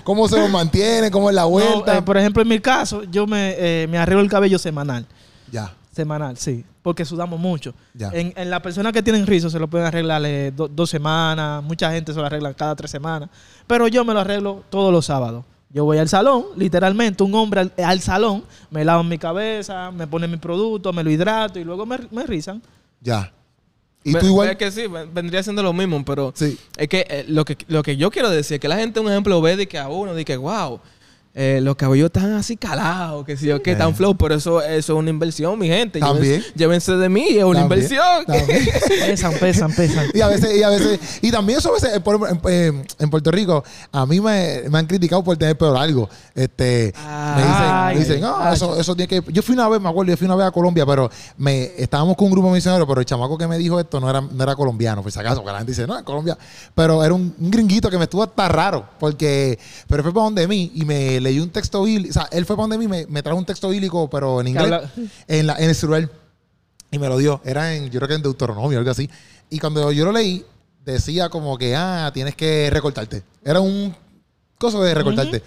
[0.04, 1.10] ¿Cómo se los mantiene?
[1.10, 1.98] ¿Cómo es la No, vuelta?
[1.98, 5.06] eh, por ejemplo, en mi caso, yo me, eh, me arreglo el cabello semanal.
[5.50, 5.72] ya.
[5.94, 6.62] Semanal, sí.
[6.82, 7.72] Porque sudamos mucho.
[7.94, 8.10] Ya.
[8.12, 11.62] En, en las personas que tienen rizos se lo pueden arreglar eh, do- dos semanas.
[11.64, 13.30] Mucha gente se lo arregla cada tres semanas.
[13.66, 15.44] Pero yo me lo arreglo todos los sábados.
[15.70, 20.06] Yo voy al salón, literalmente, un hombre al, al salón, me lavo mi cabeza, me
[20.06, 22.62] pone mi producto, me lo hidrato y luego me, me rizan.
[23.00, 23.32] Ya.
[24.04, 24.48] ¿Y tú igual?
[24.50, 26.56] Es que sí, ven- vendría siendo lo mismo, pero Sí.
[26.76, 29.08] es que, eh, lo que lo que yo quiero decir es que la gente, un
[29.08, 30.80] ejemplo, ve de que a uno, de que, wow,
[31.38, 33.76] eh, los cabellos están así calados, que si yo, que Eh.
[33.76, 36.00] tan flow, pero eso, eso es una inversión, mi gente.
[36.00, 36.40] También.
[36.40, 38.24] Llévense, llévense de mí, es una También, inversión.
[38.26, 38.68] también.
[39.06, 40.06] Pesan, pesan, pesan.
[40.14, 42.86] Y a veces, y a veces, y también eso a veces, por ejemplo, en, en-
[42.98, 43.62] en Puerto Rico,
[43.92, 46.08] a mí me, me han criticado por tener pelo largo.
[46.34, 48.54] Este, me dicen, Ay, me dicen, no, ay.
[48.54, 49.22] eso, eso tiene que.
[49.32, 52.16] Yo fui una vez, me acuerdo, yo fui una vez a Colombia, pero me estábamos
[52.16, 54.56] con un grupo misionero, pero el chamaco que me dijo esto no era, no era
[54.56, 56.38] colombiano, por si acaso, porque la gente dice, no, es Colombia.
[56.74, 60.48] Pero era un, un gringuito que me estuvo hasta raro, porque, pero fue para donde
[60.48, 63.06] mí y me leyó un texto bíblico, o sea, él fue para donde mí, me,
[63.06, 64.82] me trajo un texto bíblico, pero en inglés,
[65.28, 66.10] en, la, en el celular.
[66.90, 67.40] Y me lo dio.
[67.44, 69.10] Era en, yo creo que en Deuteronomio, algo así.
[69.50, 70.44] Y cuando yo lo leí,
[70.84, 73.22] decía como que, ah, tienes que recortarte.
[73.44, 73.94] Era un
[74.58, 75.42] coso de recortarte.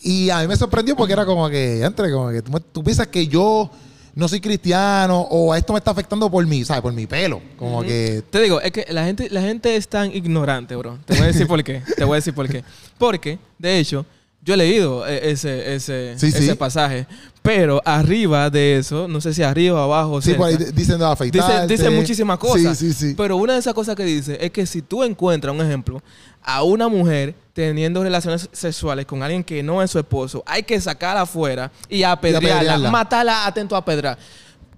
[0.00, 3.06] Y a mí me sorprendió porque era como que, entre, como que tú, tú piensas
[3.08, 3.70] que yo
[4.14, 6.82] no soy cristiano o esto me está afectando por mi, ¿sabes?
[6.82, 7.40] Por mi pelo.
[7.56, 10.98] Como que, Te digo, es que la gente, la gente es tan ignorante, bro.
[11.04, 11.82] Te voy a decir por qué.
[11.96, 12.64] Te voy a decir por qué.
[12.98, 14.04] Porque, de hecho,
[14.42, 16.54] yo he leído eh, ese, ese, Sí, ese sí.
[16.54, 17.06] pasaje.
[17.42, 21.04] Pero arriba de eso, no sé si arriba o abajo, sí, cerca, dicen de dice,
[21.04, 21.66] afeitarte.
[21.66, 22.76] dice muchísimas cosas.
[22.78, 23.14] Sí, sí, sí.
[23.16, 26.02] Pero una de esas cosas que dice es que si tú encuentras, un ejemplo,
[26.42, 30.80] a una mujer teniendo relaciones sexuales con alguien que no es su esposo, hay que
[30.80, 32.90] sacarla afuera y apedrearla, apedrearla.
[32.90, 34.18] matarla atento a pedrar.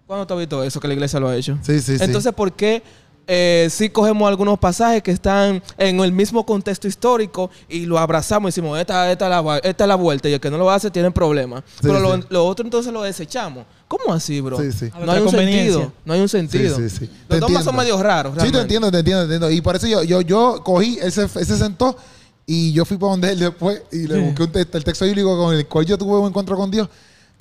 [0.07, 1.59] ¿Cuándo tú has visto eso que la iglesia lo ha hecho?
[1.63, 2.05] Sí, sí, sí.
[2.05, 2.83] Entonces, ¿por qué
[3.35, 8.49] eh, si cogemos algunos pasajes que están en el mismo contexto histórico y lo abrazamos
[8.49, 10.59] y decimos, esta, esta, es la, va- esta es la vuelta y el que no
[10.59, 11.63] lo hace tiene problemas?
[11.81, 12.25] Pero lo, sí.
[12.29, 13.65] lo otro entonces lo desechamos.
[13.89, 14.59] ¿Cómo así, bro?
[14.59, 14.91] Sí, sí.
[15.03, 15.93] No hay un sentido.
[16.05, 16.77] No hay un sentido.
[16.77, 17.11] Sí, sí, sí.
[17.29, 18.35] Te Los dos son medio raros.
[18.41, 19.51] Sí, te entiendo, te entiendo, te entiendo.
[19.51, 21.97] Y por eso yo, yo, yo cogí, él se, él se sentó
[22.45, 24.21] y yo fui para donde él después y le Sí.
[24.21, 26.89] busqué un texto, el texto bíblico con el cual yo tuve un encuentro con Dios,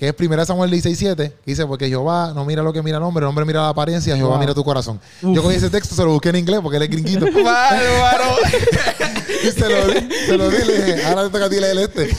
[0.02, 3.04] que es 1 Samuel 16.7, que dice, porque Jehová no mira lo que mira el
[3.04, 4.40] hombre, el hombre mira la apariencia, Jehová Wow.
[4.40, 5.00] mira tu corazón.
[5.22, 7.28] Yo cogí ese texto, se lo busqué en inglés porque él es gringuito.
[7.44, 8.36] Bárbaro.
[9.44, 11.78] y se lo di, se lo di, le dije, ahora te toca a ti leer
[11.78, 12.10] este.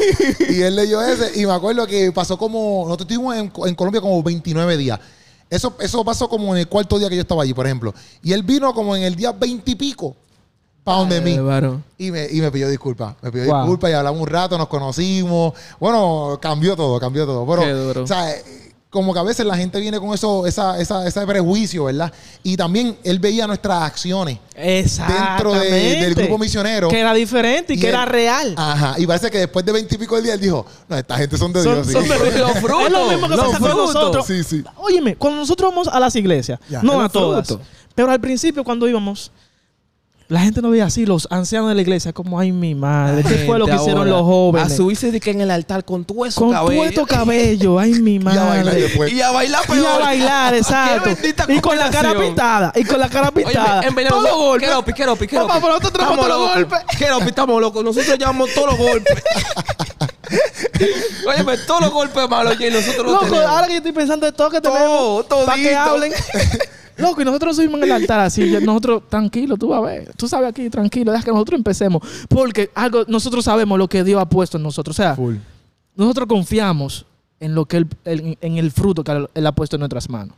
[0.49, 4.01] Y él leyó ese y me acuerdo que pasó como, nosotros estuvimos en, en Colombia
[4.01, 5.01] como 29 días.
[5.51, 7.93] Eso, eso pasó como en el cuarto día que yo estaba allí, por ejemplo.
[8.23, 10.15] Y él vino como en el día veintipico
[10.85, 11.33] para donde mí.
[11.99, 13.15] Y me, y me pidió disculpas.
[13.23, 13.61] Me pidió Wow.
[13.63, 15.53] disculpas y hablamos un rato, nos conocimos.
[15.79, 17.47] Bueno, cambió todo, cambió todo.
[17.47, 18.03] Pero, Qué duro.
[18.03, 18.35] o sea,
[18.91, 22.13] como que a veces la gente viene con eso, esa, esa, ese prejuicio, ¿verdad?
[22.43, 25.71] Y también él veía nuestras acciones dentro de-
[26.01, 26.89] del grupo misionero.
[26.89, 28.55] Que era diferente y, que él- era real.
[28.59, 28.95] Ajá.
[28.99, 31.63] Y parece que después de veintipico del día él dijo, no, esta gente son de
[31.63, 31.87] Son- Dios.
[31.87, 31.93] sí".
[31.95, 32.85] son de- Los frutos.
[32.87, 33.95] Es lo mismo que los pasa con frutos.
[33.95, 34.27] nosotros.
[34.27, 34.65] Sí, sí.
[34.77, 36.83] Óyeme, cuando nosotros vamos a las iglesias, Ya.
[36.83, 37.57] no a todas,
[37.95, 39.31] pero al principio cuando íbamos,
[40.33, 43.45] la gente no veía así, los ancianos de la iglesia, como, ay, mi madre, ¿qué
[43.45, 44.73] fue lo que hicieron los jóvenes?
[44.73, 46.81] A subirse de que en el altar con todo eso Con cabello.
[46.81, 48.81] puesto cabello, ay, mi Y a bailar madre.
[48.81, 49.13] después.
[49.13, 51.11] Y a bailar Y a bailar, exacto.
[51.53, 52.73] Y con la cara pintada.
[52.75, 53.81] Y con la cara pintada.
[53.81, 54.69] Oye, en de Todos golpes.
[54.69, 55.49] Keropi, Keropi, Keropi.
[55.49, 56.79] Papá, pero nosotros tenemos todos los golpes.
[56.99, 57.85] Keropi, estamos locos.
[57.85, 59.23] Nosotros llevamos todos los golpes.
[61.29, 63.51] Oye, todos los golpes malos y nosotros los Loco, tenemos.
[63.51, 65.47] ahora que yo estoy pensando de todo que Todo, tenemos.
[65.47, 66.13] Para que hablen.
[66.97, 68.51] Loco, y nosotros subimos en el altar así.
[68.63, 70.13] Nosotros, tranquilo, tú vas a ver.
[70.17, 72.03] Tú sabes aquí, tranquilo, deja que nosotros empecemos.
[72.29, 74.99] Porque algo, nosotros sabemos lo que Dios ha puesto en nosotros.
[74.99, 75.37] O sea, Full.
[75.97, 77.07] nosotros confiamos
[77.41, 80.37] en lo que él, en, en el fruto que él ha puesto en nuestras manos.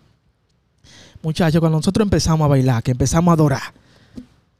[1.23, 3.63] Muchachos, cuando nosotros empezamos a bailar, que empezamos a adorar,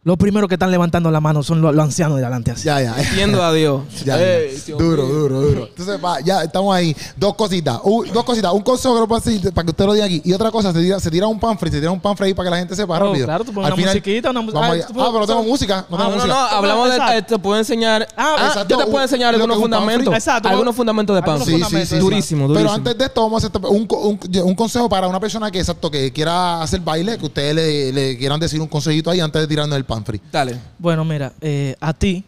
[0.05, 2.64] los primeros que están levantando la mano son los, los ancianos de adelante así.
[2.64, 2.94] Ya, ya.
[3.16, 3.82] Yendo a Dios.
[4.05, 4.62] Ya, Ey, ya.
[4.66, 5.66] Dios Duro, duro, duro.
[5.66, 6.94] Entonces, va, ya estamos ahí.
[7.16, 7.80] Dos cositas.
[7.84, 8.52] Un- dos cositas.
[8.52, 10.20] Un consejo que lo puedo decir para que usted lo diga aquí.
[10.24, 12.46] Y otra cosa, se tira, se tira un panfrey, se tira un panfrey ahí para
[12.46, 13.24] que la gente sepa Oh, rápido.
[13.26, 14.61] claro, tú pones una musiquita, una música.
[14.62, 15.86] Ah, Ah, pero no tengo música.
[15.88, 16.34] No Ah, tengo No, no, música.
[16.34, 17.18] no, hablamos de.
[17.18, 18.07] Eh, te puedo enseñar.
[18.16, 18.68] Ah, Ah, exacto.
[18.78, 20.12] yo te puedo enseñar algunos fundamentos.
[20.12, 20.48] Exacto.
[20.50, 21.40] Algunos fundamentos de pan.
[21.40, 21.76] Algunos Sí, sí, sí.
[21.78, 22.05] exacto.
[22.05, 22.74] Durísimo, Pero durísimo.
[22.74, 25.90] antes de esto, vamos a hacer un, un, un consejo para una persona que, exacto,
[25.90, 29.48] que quiera hacer baile, que ustedes le, le quieran decir un consejito ahí antes de
[29.48, 30.20] tirarnos el panfrey.
[30.30, 30.61] Dale.
[30.78, 32.24] Bueno, mira, eh, a ti,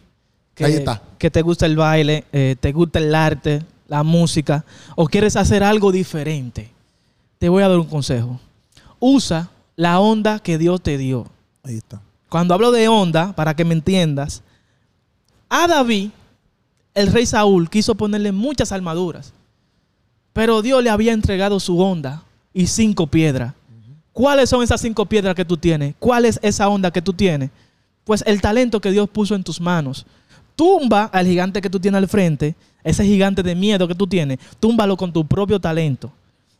[0.53, 1.01] que, Ahí está.
[1.17, 4.65] que te gusta el baile, eh, te gusta el arte, la música,
[4.95, 6.71] o quieres hacer algo diferente,
[7.39, 8.39] te voy a dar un consejo.
[8.99, 11.27] Usa la onda que Dios te dio.
[11.63, 12.01] Ahí está.
[12.29, 14.41] Cuando hablo de onda, para que me entiendas,
[15.49, 16.09] a David,
[16.93, 19.33] el rey Saúl, quiso ponerle muchas armaduras,
[20.33, 23.53] pero Dios le había entregado su onda y cinco piedras.
[24.17, 25.93] ¿Cuáles son esas cinco piedras que tú tienes?
[25.99, 27.51] ¿Cuál es esa onda que tú tienes?
[28.03, 30.07] Pues el talento que Dios puso en tus manos.
[30.55, 34.39] Tumba al gigante que tú tienes al frente, ese gigante de miedo que tú tienes,
[34.59, 36.11] túmbalo con tu propio talento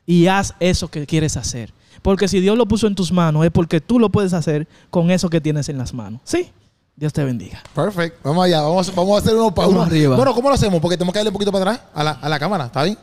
[0.06, 1.74] y haz eso que quieres hacer.
[2.04, 5.10] Porque si Dios lo puso en tus manos es porque tú lo puedes hacer con
[5.10, 6.22] eso que tienes en las manos.
[6.26, 6.52] ¿Sí?
[6.96, 7.64] Dios te bendiga.
[7.74, 8.20] Perfecto.
[8.24, 8.62] Vamos allá.
[8.62, 10.16] Vamos, vamos a hacer unos pa- Vamos arriba.
[10.16, 10.80] Bueno, ¿cómo lo hacemos?
[10.80, 12.66] Porque tenemos que darle un poquito para atrás a la, a la cámara.
[12.68, 12.98] ¿Está bien?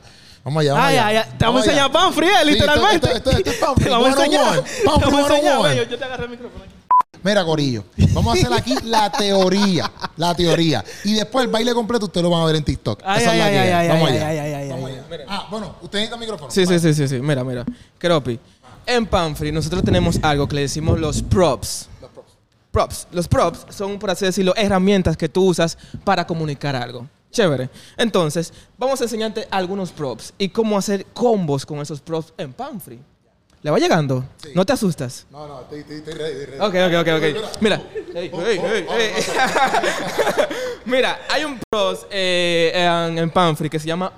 [0.44, 0.72] Vamos allá.
[0.74, 1.06] Vamos Ay, allá.
[1.06, 1.38] ay, ay.
[1.38, 3.06] Te vamos a enseñar pan frío, Sí, literalmente.
[3.12, 4.62] esto- esto- esto es pan Te vamos a enseñar.
[4.84, 6.74] Pan Yo yo te agarré el micrófono aquí.
[7.22, 9.90] Mira, Corillo, vamos a hacer aquí la teoría.
[10.18, 10.84] La teoría.
[11.04, 13.00] Y después el baile completo ustedes lo van a ver en TikTok.
[13.02, 14.68] Ay, Esa ay, es la ay, ay, Vamos allá.
[14.74, 15.02] Vamos allá.
[15.28, 16.50] Ah, bueno, usted necesita micrófono.
[16.50, 16.80] Sí, sí, Vale.
[16.80, 17.20] sí, sí, sí.
[17.20, 17.64] Mira, mira.
[17.98, 18.38] Keropi.
[18.86, 21.88] En Panfrey nosotros tenemos algo que le decimos los props.
[22.70, 23.06] Props.
[23.12, 27.06] Los props son, por así decirlo, herramientas que tú usas para comunicar algo.
[27.34, 27.68] Chévere.
[27.96, 33.00] Entonces, vamos a enseñarte algunos props y cómo hacer combos con esos props en Panfrey.
[33.60, 34.24] ¿Le va llegando?
[34.54, 35.26] ¿No te asustas?
[35.30, 36.60] No, no, estoy, estoy, estoy ready, estoy ready.
[36.60, 37.60] Ok, ok, ok, ok.
[37.60, 37.82] Mira.
[40.84, 44.12] Mira, hay un pros eh, en, en que se llama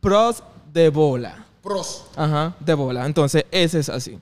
[0.00, 1.46] pros de bola.
[1.62, 2.04] Pros.
[2.16, 3.06] Ajá, de bola.
[3.06, 4.18] Entonces, ese es así.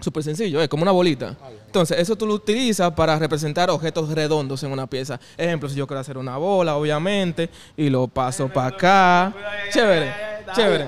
[0.00, 1.34] Súper sencillo, es como una bolita.
[1.66, 5.18] Entonces, eso tú lo utilizas para representar objetos redondos en una pieza.
[5.38, 9.34] Ejemplo, si yo quiero hacer una bola, obviamente, y lo paso para acá.
[9.72, 10.12] Chévere,
[10.54, 10.86] chévere,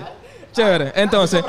[0.53, 0.93] chévere.
[0.95, 1.43] Entonces,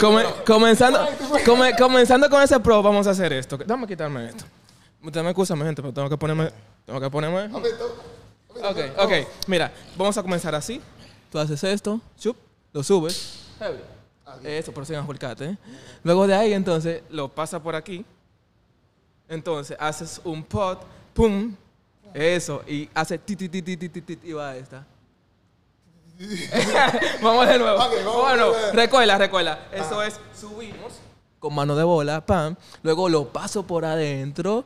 [0.00, 1.00] come- comenzando,
[1.44, 3.56] come- comenzando con ese pro, vamos a hacer esto.
[3.58, 4.44] Dame quitarme esto.
[5.02, 6.50] Usted me excusa, mi gente, pero tengo que ponerme...
[6.86, 7.48] Tengo que ponerme...
[7.56, 7.66] Ok,
[8.98, 9.12] ok.
[9.46, 10.80] Mira, vamos a comenzar así.
[11.30, 12.36] Tú haces esto, chup,
[12.72, 13.46] lo subes.
[13.58, 13.78] Heavy.
[14.44, 15.04] Eso, por si en
[15.40, 15.56] ¿eh?
[16.02, 18.04] Luego de ahí, entonces, lo pasa por aquí.
[19.28, 21.54] Entonces, haces un pot, pum.
[22.12, 24.84] Eso, y hace ti, ti, ti, ti, ti, ti, ti, y va esta.
[27.22, 27.78] vamos de nuevo.
[27.78, 28.72] Ok, vamos bueno, nuevo.
[28.72, 29.68] recuerda, recuerda.
[29.72, 31.00] Eso es, subimos
[31.38, 32.56] con mano de bola, pam.
[32.82, 34.64] Luego lo paso por adentro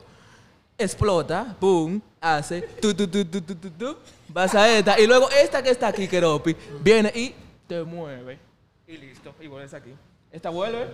[0.77, 3.97] explota, boom, hace tu tu tu tu tu tu tu,
[4.27, 7.33] vas a esta y luego esta que está aquí, Keropi, viene y
[7.67, 8.39] te mueve
[8.87, 9.93] y listo, y vuelves aquí.
[10.31, 10.87] Esta vuelve,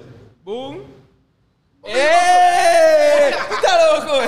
[0.43, 0.83] boom.
[1.83, 3.31] ¡Eh!
[3.51, 4.21] ¡Está loco!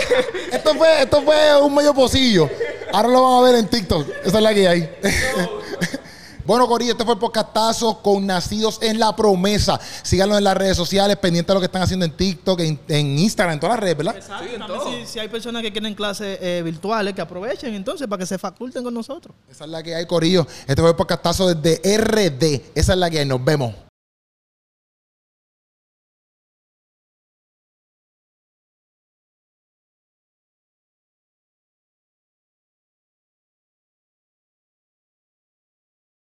[0.52, 2.50] Esto fue, esto fue un medio pocillo.
[2.92, 4.08] Ahora lo van a ver en TikTok.
[4.24, 4.90] Esa es la que hay.
[6.46, 9.80] Bueno, Corillo, este fue el podcastazo con Nacidos en la Promesa.
[10.02, 13.18] Síganlo en las redes sociales, pendientes de lo que están haciendo en TikTok, en, en
[13.20, 14.16] Instagram, en todas las redes, ¿verdad?
[14.18, 14.44] Exacto.
[14.44, 14.92] Sí, en También todo.
[14.92, 18.38] si, si hay personas que quieren clases eh, virtuales, que aprovechen entonces para que se
[18.38, 19.36] faculten con nosotros.
[19.50, 20.46] Esa es la que hay, Corillo.
[20.68, 22.62] Este fue el podcastazo desde RD.
[22.76, 23.26] Esa es la que hay.
[23.26, 23.74] Nos vemos.